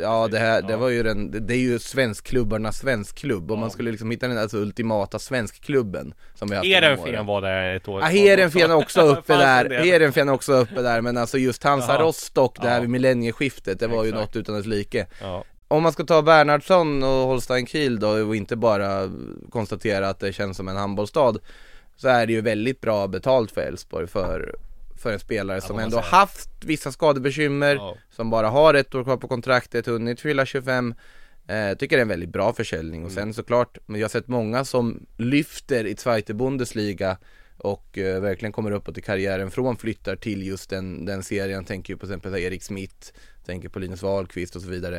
ja 0.00 0.28
det 0.30 0.38
här, 0.38 0.62
det 0.62 0.72
ja. 0.72 0.76
var 0.76 0.88
ju 0.88 1.02
den, 1.02 1.30
det- 1.30 1.40
det 1.40 1.54
är 1.54 1.58
ju 1.58 1.78
svenskklubbarnas 1.78 2.78
svensk 2.78 3.16
klubb 3.18 3.50
Om 3.50 3.56
Ja. 3.56 3.60
man 3.60 3.70
skulle 3.70 3.90
liksom 3.90 4.10
hitta 4.10 4.28
den 4.28 4.38
alltså 4.38 4.56
ultimata 4.56 5.18
svenskklubben 5.18 6.14
Som 6.34 6.48
vi 6.48 6.54
har 6.56 6.64
haft 6.64 6.68
Heerenveen 6.68 7.26
var 7.26 7.40
det 7.42 7.76
ett 7.76 7.88
år 7.88 8.00
Ja, 8.00 8.06
Heerenveen 8.06 8.70
är 8.70 8.74
också 8.74 9.00
uppe 9.00 9.36
där. 9.36 9.70
Heerenveen 9.84 10.28
är 10.28 10.32
också 10.32 10.52
uppe 10.52 10.82
där 10.82 10.89
men 11.00 11.16
alltså 11.16 11.38
just 11.38 11.64
Hansa 11.64 11.92
Jaha. 11.92 12.02
Rostock 12.02 12.62
där 12.62 12.74
Ja. 12.74 12.80
vid 12.80 12.90
millennieskiftet, 12.90 13.80
det 13.80 13.86
var 13.86 14.04
ju 14.04 14.12
något 14.12 14.36
utan 14.36 14.54
dess 14.54 14.66
like 14.66 15.06
Ja. 15.20 15.44
Om 15.68 15.82
man 15.82 15.92
ska 15.92 16.04
ta 16.04 16.22
Bernhardsson 16.22 17.02
och 17.02 17.08
Holstein 17.26 17.66
Kiel 17.66 18.00
då 18.00 18.08
och 18.08 18.36
inte 18.36 18.56
bara 18.56 19.10
konstatera 19.50 20.08
att 20.08 20.20
det 20.20 20.32
känns 20.32 20.56
som 20.56 20.68
en 20.68 20.76
handbollsstad 20.76 21.38
Så 21.96 22.08
är 22.08 22.26
det 22.26 22.32
ju 22.32 22.40
väldigt 22.40 22.80
bra 22.80 23.06
betalt 23.08 23.50
för 23.50 23.60
Elfsborg 23.60 24.06
för, 24.06 24.54
för 25.02 25.12
en 25.12 25.18
spelare 25.20 25.60
som 25.60 25.68
får 25.68 25.74
man 25.74 25.84
ändå 25.84 25.96
säga. 26.02 26.10
haft 26.10 26.48
vissa 26.64 26.92
skadebekymmer 26.92 27.74
Ja. 27.74 27.96
Som 28.10 28.30
bara 28.30 28.48
har 28.48 28.74
ett 28.74 28.94
år 28.94 29.04
kvar 29.04 29.16
på 29.16 29.28
kontraktet, 29.28 29.86
hunnit 29.86 30.20
fylla 30.20 30.46
25 30.46 30.94
eh, 31.46 31.76
Tycker 31.78 31.96
det 31.96 32.00
är 32.00 32.02
en 32.02 32.08
väldigt 32.08 32.32
bra 32.32 32.52
försäljning 32.52 33.04
och 33.04 33.10
Mm. 33.10 33.22
sen 33.24 33.34
såklart, 33.34 33.78
men 33.86 34.00
jag 34.00 34.04
har 34.04 34.10
sett 34.10 34.28
många 34.28 34.64
som 34.64 35.06
lyfter 35.16 35.84
i 35.86 35.96
Zweite 35.96 36.34
Bundesliga 36.34 37.16
och 37.60 37.98
eh, 37.98 38.20
verkligen 38.20 38.52
kommer 38.52 38.70
uppåt 38.70 38.98
i 38.98 39.02
karriären 39.02 39.50
från 39.50 39.76
flyttar 39.76 40.16
till 40.16 40.46
just 40.46 40.70
den, 40.70 41.04
den 41.04 41.22
serien, 41.22 41.64
tänker 41.64 41.94
ju 41.94 41.98
på 41.98 42.06
exempel 42.06 42.34
Erik 42.34 42.62
Smith, 42.62 43.12
tänker 43.46 43.68
på 43.68 43.78
Linus 43.78 44.02
Wahlqvist 44.02 44.56
och 44.56 44.62
så 44.62 44.68
vidare 44.68 44.96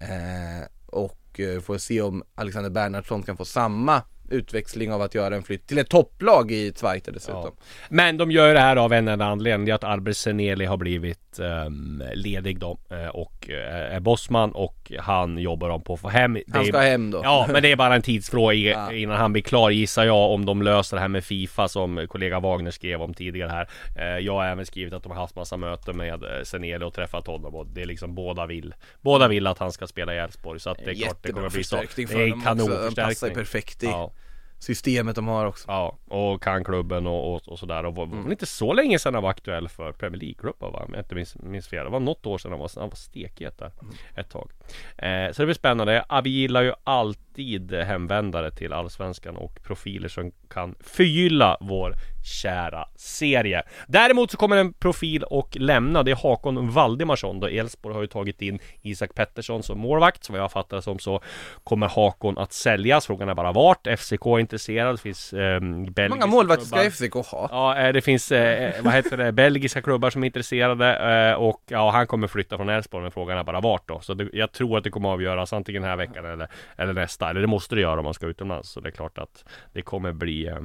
eh, 0.00 0.68
Och 0.86 1.40
eh, 1.40 1.60
får 1.60 1.78
se 1.78 2.02
om 2.02 2.22
Alexander 2.34 2.70
Bernhardsson 2.70 3.22
kan 3.22 3.36
få 3.36 3.44
samma 3.44 4.02
utväxling 4.30 4.92
av 4.92 5.02
att 5.02 5.14
göra 5.14 5.36
en 5.36 5.42
flytt 5.42 5.66
till 5.66 5.78
ett 5.78 5.88
topplag 5.88 6.52
i 6.52 6.72
Zweite 6.76 7.10
dessutom 7.10 7.42
Ja. 7.44 7.52
Men 7.88 8.16
de 8.16 8.30
gör 8.30 8.54
det 8.54 8.60
här 8.60 8.76
av 8.76 8.92
en 8.92 9.08
enda 9.08 9.24
anledning. 9.24 9.66
Det 9.66 9.72
är 9.72 9.74
att 9.74 9.84
Albert 9.84 10.16
Seneli 10.16 10.64
har 10.64 10.76
blivit 10.76 11.25
ehm, 11.40 12.02
ledig 12.14 12.58
då. 12.58 12.78
eh, 12.90 13.06
Och 13.08 13.50
eh, 13.50 13.94
är 13.96 14.00
bossman 14.00 14.52
och 14.52 14.92
han 14.98 15.38
jobbar 15.38 15.68
om 15.70 15.82
på 15.82 15.94
att 15.94 16.00
få 16.00 16.08
hem. 16.08 16.38
Han 16.52 16.60
är- 16.62 16.64
ska 16.64 16.78
hem 16.78 17.10
då 17.10 17.20
Ja, 17.24 17.46
men 17.52 17.62
det 17.62 17.72
är 17.72 17.76
bara 17.76 17.94
en 17.94 18.02
tidsfråga 18.02 18.54
Ja. 18.56 18.92
innan 18.92 19.16
han 19.16 19.32
blir 19.32 19.42
klar 19.42 19.70
gissar 19.70 20.04
jag 20.04 20.30
om 20.30 20.44
de 20.46 20.62
löser 20.62 20.96
det 20.96 21.00
här 21.00 21.08
med 21.08 21.24
Fifa 21.24 21.68
som 21.68 22.06
kollega 22.08 22.40
Wagner 22.40 22.70
skrev 22.70 23.02
om 23.02 23.14
tidigare 23.14 23.50
här. 23.50 23.68
Eh, 23.96 24.18
Jag 24.24 24.32
har 24.32 24.44
även 24.46 24.66
skrivit 24.66 24.92
att 24.94 25.02
de 25.02 25.12
har 25.12 25.18
haft 25.20 25.36
massa 25.36 25.56
möten 25.56 25.96
med 25.96 26.24
Seneli 26.44 26.84
och 26.84 26.94
träffat 26.94 27.26
honom 27.26 27.54
och 27.54 27.66
det 27.66 27.82
är 27.82 27.86
liksom 27.86 28.14
båda 28.14 28.46
vill. 28.46 28.74
Båda 29.00 29.28
vill 29.28 29.46
att 29.46 29.58
han 29.58 29.72
ska 29.72 29.86
spela 29.86 30.14
i 30.14 30.18
Elfsborg 30.18 30.60
så 30.60 30.70
att 30.70 30.78
det 30.84 30.90
är 30.90 30.94
klart 30.94 31.18
det 31.22 31.32
kommer 31.32 31.50
bli 31.50 31.64
så. 31.64 31.76
Det 31.96 32.02
är 32.02 32.16
en 32.26 32.32
också, 32.32 32.48
han 32.48 32.56
passar 32.56 32.66
kanonförstärkning. 32.66 33.34
perfekt 33.34 33.82
i 33.82 33.86
Ja. 33.86 34.12
Systemet 34.58 35.16
de 35.16 35.26
har 35.28 35.46
också 35.46 35.64
Ja, 35.68 35.96
och 36.08 36.42
kan 36.42 36.64
klubben 36.64 37.06
och, 37.06 37.34
och, 37.34 37.48
och 37.48 37.58
sådär 37.58 37.84
och 37.84 37.94
var, 37.94 38.04
Mm. 38.04 38.30
inte 38.30 38.46
så 38.46 38.72
länge 38.72 38.98
sedan 38.98 39.14
han 39.14 39.22
var 39.22 39.30
aktuell 39.30 39.68
för 39.68 39.92
Premier 39.92 40.20
League-klubbar 40.20 40.70
va? 40.70 40.84
Om 40.86 40.92
jag 40.94 41.00
inte 41.02 41.14
minns, 41.14 41.36
minns 41.38 41.68
fel. 41.68 41.84
Det 41.84 41.90
var 41.90 42.00
något 42.00 42.26
år 42.26 42.38
sedan 42.38 42.50
han 42.50 42.60
var, 42.60 42.70
han 42.76 42.88
var 42.88 42.96
stekhet 42.96 43.58
där 43.58 43.72
Mm. 43.82 43.94
ett 44.14 44.30
tag. 44.30 44.50
Eh, 44.98 45.32
så 45.32 45.42
det 45.42 45.46
blir 45.46 45.54
spännande. 45.54 46.04
Ja, 46.08 46.20
vi 46.20 46.30
gillar 46.30 46.62
ju 46.62 46.72
alltid 46.84 47.72
hemvändare 47.74 48.50
till 48.50 48.72
Allsvenskan 48.72 49.36
och 49.36 49.62
profiler 49.62 50.08
som 50.08 50.32
kan 50.50 50.74
förgylla 50.80 51.56
vår 51.60 51.96
kära 52.26 52.88
serie. 52.96 53.62
Däremot 53.86 54.30
så 54.30 54.36
kommer 54.36 54.56
en 54.56 54.72
profil 54.72 55.22
och 55.22 55.56
lämna, 55.60 56.02
det 56.02 56.10
är 56.10 56.16
Hakon 56.16 56.70
Valdimarsson 56.70 57.40
då 57.40 57.46
Elfsborg 57.46 57.94
har 57.94 58.00
ju 58.00 58.06
tagit 58.06 58.42
in 58.42 58.58
Isak 58.82 59.14
Pettersson 59.14 59.62
som 59.62 59.78
målvakt, 59.78 60.24
som 60.24 60.34
jag 60.34 60.52
fattar 60.52 60.80
som 60.80 60.98
så 60.98 61.20
kommer 61.64 61.88
Hakon 61.88 62.38
att 62.38 62.52
säljas. 62.52 63.06
Frågan 63.06 63.28
är 63.28 63.34
bara 63.34 63.52
vart. 63.52 63.86
FCK 63.98 64.26
är 64.26 64.38
intresserad, 64.38 64.94
det 64.94 65.00
finns 65.00 65.32
eh, 65.32 65.60
Hur 65.60 66.08
många 66.08 66.26
målvakter 66.26 66.66
ska 66.66 66.90
FCK 66.90 67.14
ha? 67.14 67.48
Ja, 67.50 67.78
eh, 67.78 67.92
det 67.92 68.00
finns, 68.00 68.32
eh, 68.32 68.74
vad 68.82 68.92
heter 68.92 69.16
det, 69.16 69.32
belgiska 69.32 69.82
klubbar 69.82 70.10
som 70.10 70.22
är 70.22 70.26
intresserade 70.26 70.96
eh, 71.30 71.34
och 71.34 71.62
ja, 71.68 71.90
han 71.90 72.06
kommer 72.06 72.26
flytta 72.26 72.56
från 72.56 72.68
Elfsborg, 72.68 73.02
men 73.02 73.12
frågan 73.12 73.38
är 73.38 73.44
bara 73.44 73.60
vart 73.60 73.88
då. 73.88 74.00
Så 74.00 74.14
det, 74.14 74.28
jag 74.32 74.52
tror 74.52 74.78
att 74.78 74.84
det 74.84 74.90
kommer 74.90 75.08
avgöras 75.08 75.52
antingen 75.52 75.82
den 75.82 75.90
här 75.90 75.96
veckan 75.96 76.24
eller, 76.24 76.48
eller 76.76 76.92
nästa, 76.92 77.30
eller 77.30 77.40
det 77.40 77.46
måste 77.46 77.74
det 77.74 77.80
göra 77.80 77.98
om 77.98 78.04
man 78.04 78.14
ska 78.14 78.26
utomlands. 78.26 78.70
Så 78.70 78.80
det 78.80 78.88
är 78.88 78.92
klart 78.92 79.18
att 79.18 79.44
det 79.72 79.82
kommer 79.82 80.12
bli 80.12 80.35
eh, 80.44 80.58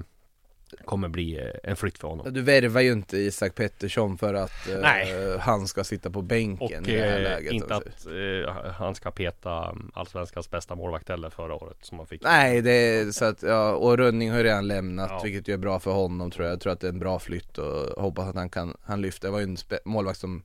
kommer 0.85 1.07
bli 1.09 1.37
eh, 1.39 1.69
en 1.71 1.75
flytt 1.75 1.97
för 1.97 2.07
honom. 2.07 2.33
Du 2.33 2.41
värvar 2.41 2.81
ju 2.81 2.91
inte 2.91 3.17
Isak 3.17 3.55
Pettersson 3.55 4.17
för 4.17 4.33
att 4.33 4.69
eh, 4.69 5.39
han 5.39 5.67
ska 5.67 5.83
sitta 5.83 6.09
på 6.09 6.21
bänken 6.21 6.83
Och 6.83 6.89
i 6.89 6.95
det 6.95 7.01
här 7.01 7.17
eh, 7.17 7.23
läget. 7.23 7.51
inte 7.53 7.75
att 7.75 8.05
eh, 8.45 8.71
han 8.73 8.95
ska 8.95 9.11
peta 9.11 9.69
mm, 9.69 9.91
Allsvenskans 9.93 10.49
bästa 10.51 10.75
målvakt 10.75 11.09
heller 11.09 11.29
förra 11.29 11.55
året 11.55 11.77
som 11.81 11.97
han 11.97 12.07
fick. 12.07 12.23
Nej, 12.23 12.61
det 12.61 12.71
är 12.71 13.11
så 13.11 13.25
att, 13.25 13.43
ja, 13.43 13.71
och 13.73 13.97
Rönning 13.97 14.29
har 14.31 14.37
ju 14.37 14.43
redan 14.43 14.67
lämnat, 14.67 15.09
Ja. 15.11 15.21
vilket 15.23 15.47
ju 15.47 15.53
är 15.53 15.57
bra 15.57 15.79
för 15.79 15.91
honom 15.91 16.31
tror 16.31 16.45
jag. 16.45 16.53
Jag 16.53 16.61
tror 16.61 16.73
att 16.73 16.79
det 16.79 16.87
är 16.87 16.91
en 16.93 16.99
bra 16.99 17.19
flytt 17.19 17.57
och 17.57 18.01
hoppas 18.03 18.27
att 18.27 18.35
han 18.35 18.49
kan, 18.49 18.77
han 18.83 19.01
lyfter. 19.01 19.27
Det 19.27 19.31
var 19.31 19.39
ju 19.39 19.43
en 19.45 19.57
målvakt 19.85 20.19
som, 20.19 20.43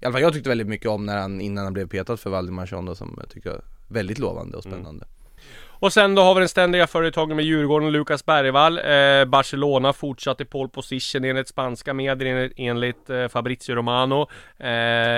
i 0.00 0.04
alla 0.04 0.12
fall 0.12 0.22
jag 0.22 0.32
tyckte 0.32 0.48
väldigt 0.48 0.66
mycket 0.68 0.88
om 0.88 1.06
när 1.06 1.16
han, 1.18 1.40
innan 1.40 1.64
han 1.64 1.72
blev 1.72 1.88
petad 1.88 2.16
för 2.16 2.30
Valdimarsson 2.30 2.88
och 2.88 2.96
som 2.96 3.14
jag 3.20 3.28
tycker 3.30 3.60
väldigt 3.88 4.18
lovande 4.18 4.56
och 4.56 4.66
Mm. 4.66 5.02
Och 5.78 5.92
sen 5.92 6.14
då 6.14 6.22
har 6.22 6.34
vi 6.34 6.40
den 6.40 6.48
ständiga 6.48 6.86
företagen 6.86 7.36
med 7.36 7.44
Djurgården, 7.44 7.86
och 7.86 7.92
Lukas 7.92 8.26
Bergvall. 8.26 8.78
Eh, 8.78 9.24
Barcelona 9.24 9.92
fortsatte 9.92 10.44
pole 10.44 10.68
position 10.68 11.24
enligt 11.24 11.48
spanska 11.48 11.94
medier, 11.94 12.26
enligt, 12.26 12.52
enligt 12.56 13.10
eh, 13.10 13.28
Fabrizio 13.28 13.74
Romano. 13.74 14.28
Eh, 14.58 14.70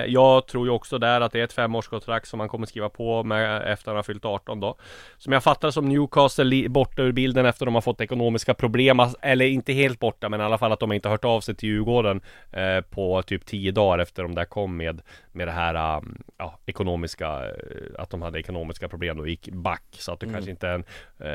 jag 0.06 0.46
tror 0.46 0.66
ju 0.66 0.72
också 0.72 0.98
där 0.98 1.20
att 1.20 1.32
det 1.32 1.40
är 1.40 1.44
ett 1.44 1.52
femårskontrakt 1.52 2.28
som 2.28 2.40
han 2.40 2.48
kommer 2.48 2.66
skriva 2.66 2.88
på 2.88 3.24
med 3.24 3.72
efter 3.72 3.90
han 3.90 3.96
har 3.96 4.02
fyllt 4.02 4.24
18 4.24 4.60
då. 4.60 4.76
Som 5.18 5.32
jag 5.32 5.42
fattar 5.42 5.70
som 5.70 5.88
Newcastle 5.88 6.68
borta 6.68 7.02
ur 7.02 7.12
bilden 7.12 7.46
efter 7.46 7.66
de 7.66 7.74
har 7.74 7.82
fått 7.82 8.00
ekonomiska 8.00 8.54
problem. 8.54 9.00
Eller 9.22 9.44
inte 9.44 9.72
helt 9.72 9.98
borta, 9.98 10.28
men 10.28 10.40
i 10.40 10.44
alla 10.44 10.58
fall 10.58 10.72
att 10.72 10.80
de 10.80 10.92
inte 10.92 11.08
har 11.08 11.14
hört 11.14 11.24
av 11.24 11.40
sig 11.40 11.54
till 11.54 11.68
Djurgården 11.68 12.20
eh, 12.52 12.80
på 12.80 13.22
typ 13.22 13.46
10 13.46 13.72
dagar 13.72 13.98
efter 13.98 14.22
de 14.22 14.34
där 14.34 14.44
kom 14.44 14.76
med, 14.76 15.02
med 15.32 15.48
det 15.48 15.52
här 15.52 15.98
um, 15.98 16.22
ja, 16.38 16.58
ekonomiska, 16.66 17.26
eh, 17.26 17.52
att 17.98 18.10
de 18.10 18.22
hade 18.22 18.38
ekonomiska 18.38 18.88
problem 18.88 19.20
och 19.20 19.28
gick 19.28 19.48
back. 19.52 19.84
Så 19.90 20.12
att 20.12 20.20
det 20.20 20.26
kanske 20.26 20.47
inte 20.48 20.68
är 20.68 20.74
en 20.74 20.84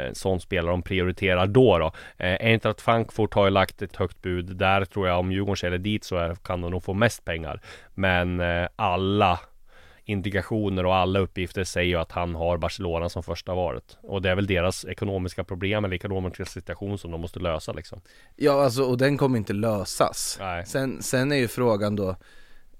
eh, 0.07 0.13
sån 0.13 0.39
spelare 0.39 0.71
de 0.71 0.81
prioriterar 0.81 1.47
då 1.47 1.77
då. 1.77 1.91
Eh, 2.17 2.37
Eintracht 2.39 2.81
Frankfurt 2.81 3.33
har 3.33 3.45
ju 3.45 3.51
lagt 3.51 3.81
ett 3.81 3.95
högt 3.95 4.21
bud. 4.21 4.55
Där 4.55 4.85
tror 4.85 5.07
jag 5.07 5.19
om 5.19 5.31
Djurgården 5.31 5.57
säljer 5.57 5.79
dit 5.79 6.03
så 6.03 6.15
är, 6.15 6.35
kan 6.35 6.61
de 6.61 6.71
nog 6.71 6.83
få 6.83 6.93
mest 6.93 7.25
pengar. 7.25 7.61
Men 7.93 8.39
eh, 8.39 8.67
alla 8.75 9.39
indikationer 10.05 10.85
och 10.85 10.95
alla 10.95 11.19
uppgifter 11.19 11.63
säger 11.63 11.89
ju 11.89 11.95
att 11.95 12.11
han 12.11 12.35
har 12.35 12.57
Barcelona 12.57 13.09
som 13.09 13.23
första 13.23 13.53
valet. 13.53 13.97
Och 14.01 14.21
det 14.21 14.29
är 14.29 14.35
väl 14.35 14.47
deras 14.47 14.85
ekonomiska 14.85 15.43
problem 15.43 15.85
eller 15.85 15.95
ekonomiska 15.95 16.45
situation 16.45 16.97
som 16.97 17.11
de 17.11 17.21
måste 17.21 17.39
lösa 17.39 17.71
liksom. 17.71 18.01
Ja 18.35 18.63
alltså, 18.63 18.83
och 18.83 18.97
den 18.97 19.17
kommer 19.17 19.37
inte 19.37 19.53
lösas. 19.53 20.37
Nej. 20.39 20.65
Sen, 20.65 21.01
sen 21.01 21.31
är 21.31 21.35
ju 21.35 21.47
frågan 21.47 21.95
då 21.95 22.15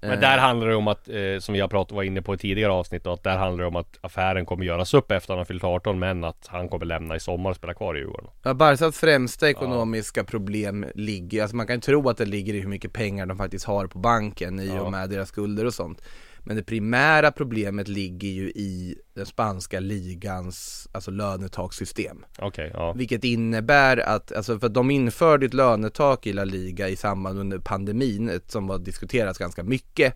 Men 0.08 0.20
där 0.20 0.38
handlar 0.38 0.68
det 0.68 0.74
om 0.76 0.88
att, 0.88 1.08
eh, 1.08 1.14
som 1.38 1.52
vi 1.54 1.60
har 1.60 1.68
pratat 1.68 1.92
var 1.96 2.02
inne 2.02 2.22
på 2.22 2.34
i 2.34 2.38
tidigare 2.38 2.72
avsnitt, 2.72 3.06
att 3.06 3.22
där 3.22 3.36
handlar 3.38 3.62
det 3.64 3.68
om 3.68 3.76
att 3.76 3.98
affären 4.00 4.46
kommer 4.46 4.64
göras 4.64 4.94
upp 4.94 5.10
efter 5.12 5.16
att 5.16 5.28
han 5.28 5.38
har 5.38 5.44
fyllt 5.44 5.64
18 5.64 5.98
men 5.98 6.24
att 6.24 6.46
han 6.50 6.68
kommer 6.68 6.86
lämna 6.86 7.16
i 7.16 7.20
sommar 7.20 7.50
och 7.50 7.56
spela 7.56 7.74
kvar 7.74 7.94
i 7.94 7.98
Djurgården. 7.98 8.30
Ja, 8.42 8.54
Barcas 8.54 8.98
främsta 8.98 9.48
ekonomiska 9.50 10.24
problem 10.24 10.86
ligger, 10.94 11.42
alltså 11.42 11.56
man 11.56 11.66
kan 11.66 11.80
tro 11.80 12.08
att 12.08 12.16
det 12.16 12.24
ligger 12.26 12.54
i 12.54 12.60
hur 12.60 12.68
mycket 12.68 12.92
pengar 12.92 13.26
de 13.26 13.36
faktiskt 13.38 13.64
har 13.64 13.86
på 13.86 13.98
banken 13.98 14.60
i 14.60 14.66
Ja. 14.68 14.80
och 14.80 14.90
med 14.92 15.10
deras 15.10 15.28
skulder 15.28 15.64
och 15.64 15.74
sånt. 15.74 16.02
Men 16.44 16.56
det 16.56 16.62
primära 16.62 17.32
problemet 17.32 17.88
ligger 17.88 18.28
ju 18.28 18.48
i 18.50 18.98
den 19.14 19.26
spanska 19.26 19.80
ligans, 19.80 20.88
alltså 20.92 21.10
lönetakssystem. 21.10 22.24
Okej, 22.38 22.70
ja. 22.74 22.92
Vilket 22.92 23.24
innebär 23.24 23.96
att, 23.96 24.32
alltså 24.32 24.58
för 24.58 24.66
att 24.66 24.74
de 24.74 24.90
införde 24.90 25.46
ett 25.46 25.54
lönetak 25.54 26.26
i 26.26 26.32
La 26.32 26.44
Liga 26.44 26.88
i 26.88 26.96
samband 26.96 27.38
under 27.38 27.58
pandemin, 27.58 28.40
som 28.46 28.66
var 28.66 28.78
diskuterats 28.78 29.38
ganska 29.38 29.62
mycket. 29.62 30.14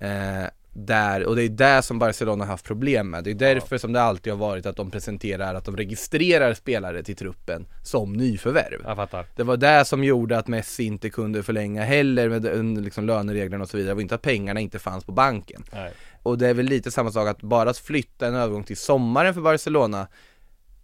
Eh, 0.00 0.44
där, 0.76 1.26
och 1.26 1.36
det 1.36 1.42
är 1.42 1.48
det 1.48 1.82
som 1.82 1.98
Barcelona 1.98 2.44
har 2.44 2.50
haft 2.50 2.64
problem 2.64 3.10
med. 3.10 3.24
Det 3.24 3.30
är 3.30 3.34
därför 3.34 3.78
som 3.78 3.92
det 3.92 4.02
alltid 4.02 4.32
har 4.32 4.38
varit 4.38 4.66
att 4.66 4.76
de 4.76 4.90
presenterar, 4.90 5.54
att 5.54 5.64
de 5.64 5.76
registrerar 5.76 6.54
spelare 6.54 7.02
till 7.02 7.16
truppen 7.16 7.66
som 7.82 8.12
nyförvärv. 8.12 8.80
Jag 8.84 8.96
fattar. 8.96 9.26
Det 9.36 9.42
var 9.42 9.56
det 9.56 9.84
som 9.84 10.04
gjorde 10.04 10.38
att 10.38 10.48
Messi 10.48 10.84
inte 10.84 11.10
kunde 11.10 11.42
förlänga 11.42 11.84
heller 11.84 12.28
med 12.28 12.42
den, 12.42 12.82
liksom 12.84 13.06
lönereglerna 13.06 13.62
och 13.62 13.70
så 13.70 13.76
vidare. 13.76 13.90
Det 13.90 13.94
var 13.94 14.02
inte 14.02 14.14
att 14.14 14.22
pengarna 14.22 14.60
inte 14.60 14.78
fanns 14.78 15.04
på 15.04 15.12
banken. 15.12 15.64
Nej. 15.72 15.92
Och 16.22 16.38
det 16.38 16.48
är 16.48 16.54
väl 16.54 16.66
lite 16.66 16.90
samma 16.90 17.12
sak 17.12 17.28
att 17.28 17.42
bara 17.42 17.70
att 17.70 17.78
flytta 17.78 18.26
en 18.26 18.34
övergång 18.34 18.64
till 18.64 18.76
sommaren 18.76 19.34
för 19.34 19.40
Barcelona 19.40 20.08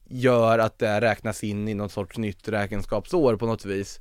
gör 0.09 0.59
att 0.59 0.79
det 0.79 1.01
räknas 1.01 1.45
in 1.45 1.69
i 1.69 1.75
någon 1.75 1.91
sorts 1.91 2.19
nytt 2.19 2.49
räkenskapsår 2.49 3.37
på 3.37 3.47
något 3.47 3.65
vis. 3.65 4.01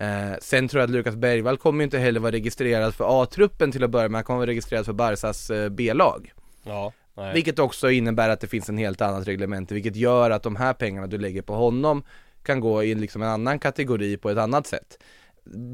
Eh, 0.00 0.32
sen 0.40 0.68
tror 0.68 0.80
jag 0.80 0.84
att 0.88 0.94
Lukas 0.94 1.16
Bergvall 1.16 1.58
kommer 1.58 1.80
ju 1.80 1.84
inte 1.84 1.98
heller 1.98 2.20
vara 2.20 2.32
registrerad 2.32 2.94
för 2.94 3.22
A-truppen 3.22 3.72
till 3.72 3.84
att 3.84 3.90
börja 3.90 4.08
med, 4.08 4.18
han 4.18 4.24
kommer 4.24 4.38
vara 4.38 4.50
registrerad 4.50 4.86
för 4.86 4.92
Barsas 4.92 5.50
eh, 5.50 5.68
B-lag. 5.68 6.32
Ja. 6.62 6.92
Nej. 7.14 7.34
Vilket 7.34 7.58
också 7.58 7.90
innebär 7.90 8.28
att 8.28 8.40
det 8.40 8.46
finns 8.46 8.68
en 8.68 8.78
helt 8.78 9.00
annat 9.00 9.28
reglement, 9.28 9.72
vilket 9.72 9.96
gör 9.96 10.30
att 10.30 10.42
de 10.42 10.56
här 10.56 10.72
pengarna 10.72 11.06
du 11.06 11.18
lägger 11.18 11.42
på 11.42 11.54
honom 11.54 12.02
kan 12.42 12.60
gå 12.60 12.84
i 12.84 12.94
liksom 12.94 13.22
en 13.22 13.28
annan 13.28 13.58
kategori 13.58 14.16
på 14.16 14.30
ett 14.30 14.38
annat 14.38 14.66
sätt. 14.66 14.98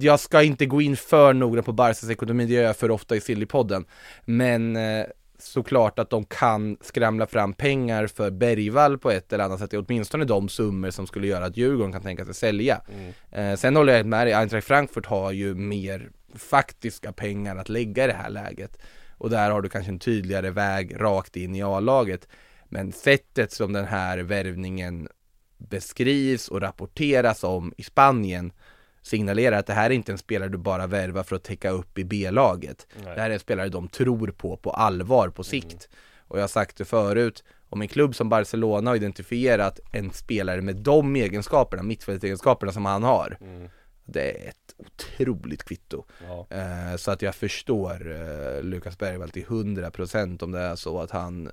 Jag 0.00 0.20
ska 0.20 0.42
inte 0.42 0.66
gå 0.66 0.80
in 0.80 0.96
för 0.96 1.32
noga 1.32 1.62
på 1.62 1.72
Barsas 1.72 2.10
ekonomi, 2.10 2.46
det 2.46 2.54
gör 2.54 2.62
jag 2.62 2.76
för 2.76 2.90
ofta 2.90 3.16
i 3.16 3.20
Sillypodden. 3.20 3.84
Men 4.24 4.76
eh, 4.76 5.06
såklart 5.38 5.99
att 5.99 6.11
de 6.11 6.25
kan 6.25 6.77
skramla 6.81 7.27
fram 7.27 7.53
pengar 7.53 8.07
för 8.07 8.31
Bergvall 8.31 8.99
på 8.99 9.11
ett 9.11 9.33
eller 9.33 9.44
annat 9.44 9.59
sätt, 9.59 9.75
åtminstone 9.75 10.25
de 10.25 10.49
summor 10.49 10.90
som 10.90 11.07
skulle 11.07 11.27
göra 11.27 11.44
att 11.44 11.57
Djurgården 11.57 11.92
kan 11.92 12.03
tänka 12.03 12.25
sig 12.25 12.35
sälja. 12.35 12.81
Eh, 13.31 13.55
sen 13.57 13.77
håller 13.77 13.96
jag 13.96 14.07
med 14.07 14.27
dig, 14.27 14.35
Eintracht 14.35 14.66
Frankfurt 14.66 15.07
har 15.07 15.33
ju 15.33 15.55
mer 15.55 16.11
faktiska 16.35 17.12
pengar 17.12 17.57
att 17.57 17.68
lägga 17.68 18.05
i 18.05 18.07
det 18.07 18.12
här 18.12 18.31
läget. 18.31 18.79
Och 19.18 19.31
där 19.31 19.51
har 19.51 19.62
du 19.62 19.68
kanske 19.68 19.92
en 19.92 19.99
tydligare 19.99 20.51
väg 20.51 21.01
rakt 21.01 21.37
in 21.37 21.55
i 21.55 21.62
A-laget. 21.62 22.29
Men 22.68 22.92
sättet 22.92 23.53
som 23.53 23.72
den 23.72 23.85
här 23.85 24.18
värvningen 24.18 25.09
beskrivs 25.59 26.49
och 26.49 26.61
rapporteras 26.61 27.44
om 27.44 27.72
i 27.77 27.83
Spanien 27.83 28.53
signalerar 29.06 29.58
att 29.58 29.66
det 29.66 29.72
här 29.72 29.90
är 29.90 29.94
inte 29.94 30.12
en 30.12 30.18
spelare 30.18 30.48
du 30.48 30.58
bara 30.58 30.86
värvar 30.86 31.22
för 31.22 31.36
att 31.36 31.44
täcka 31.44 31.70
upp 31.70 31.98
i 31.98 32.04
B-laget. 32.04 32.86
Det 33.02 33.20
här 33.20 33.30
är 33.30 33.34
en 33.34 33.40
spelare 33.40 33.68
de 33.68 33.88
tror 33.88 34.28
på 34.28 34.56
på 34.56 34.70
allvar 34.70 35.28
på 35.28 35.44
sikt. 35.44 35.88
Och 36.28 36.38
jag 36.38 36.42
har 36.42 36.48
sagt 36.48 36.76
det 36.76 36.84
förut, 36.84 37.44
om 37.68 37.82
en 37.82 37.88
klubb 37.88 38.14
som 38.14 38.28
Barcelona 38.28 38.90
har 38.90 38.96
identifierat 38.96 39.80
en 39.92 40.12
spelare 40.12 40.60
med 40.60 40.76
de 40.76 41.16
egenskaperna, 41.16 41.82
mittfältsegenskaperna 41.82 42.72
som 42.72 42.84
han 42.84 43.02
har. 43.02 43.38
Det 44.04 44.44
är 44.44 44.48
ett 44.48 44.74
otroligt 44.76 45.64
kvitto. 45.64 46.04
Ja. 46.28 46.46
Eh, 46.50 46.96
så 46.96 47.10
att 47.10 47.22
jag 47.22 47.34
förstår 47.34 48.10
eh, 48.12 48.62
Lukas 48.62 48.98
Bergvall 48.98 49.30
till 49.30 49.44
100% 49.44 50.42
om 50.42 50.52
det 50.52 50.60
är 50.60 50.76
så 50.76 51.00
att 51.00 51.10
han 51.10 51.50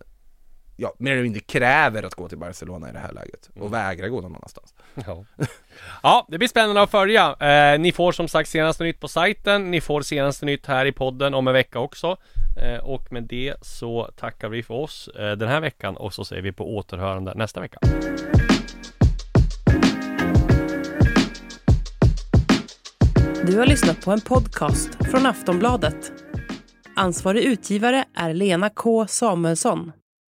Ja, 0.76 0.94
mer 0.98 1.12
eller 1.12 1.24
mindre 1.24 1.42
kräver 1.42 2.04
att 2.04 2.16
gå 2.16 2.30
till 2.30 2.38
Barcelona 2.38 2.90
i 2.90 2.94
det 2.94 3.00
här 3.00 3.12
läget 3.12 3.50
och 3.56 3.74
vägrar 3.74 4.08
gå 4.08 4.22
någon 4.22 4.36
annanstans. 4.36 4.74
Ja. 5.06 5.26
ja, 6.04 6.26
det 6.30 6.38
blir 6.38 6.48
spännande 6.48 6.82
att 6.82 6.92
följa. 6.92 7.36
Eh, 7.40 7.80
ni 7.80 7.92
får 7.92 8.12
som 8.12 8.28
sagt 8.28 8.50
senaste 8.50 8.84
nytt 8.84 9.00
på 9.00 9.08
sajten. 9.08 9.72
Ni 9.72 9.82
får 9.82 10.02
senaste 10.02 10.46
nytt 10.46 10.66
här 10.66 10.86
i 10.86 10.92
podden 10.92 11.34
om 11.34 11.48
en 11.48 11.54
vecka 11.54 11.80
också. 11.80 12.18
Eh, 12.62 12.84
och 12.84 13.12
med 13.12 13.24
det 13.24 13.54
så 13.62 14.10
tackar 14.18 14.50
vi 14.50 14.64
för 14.64 14.74
oss 14.74 15.08
eh, 15.08 15.32
den 15.32 15.50
här 15.50 15.62
veckan 15.62 15.98
och 15.98 16.14
så 16.14 16.26
säger 16.26 16.42
vi 16.42 16.52
på 16.52 16.76
återhörande 16.76 17.34
nästa 17.36 17.62
vecka. 17.62 17.78
Du 23.46 23.58
har 23.60 23.66
lyssnat 23.66 24.06
på 24.06 24.12
en 24.12 24.22
podcast 24.22 24.90
från 25.12 25.26
Aftonbladet. 25.26 26.12
Ansvarig 26.96 27.44
utgivare 27.44 28.06
är 28.16 28.34
Lena 28.34 28.70
K 28.70 29.08
Samuelsson. 29.08 29.92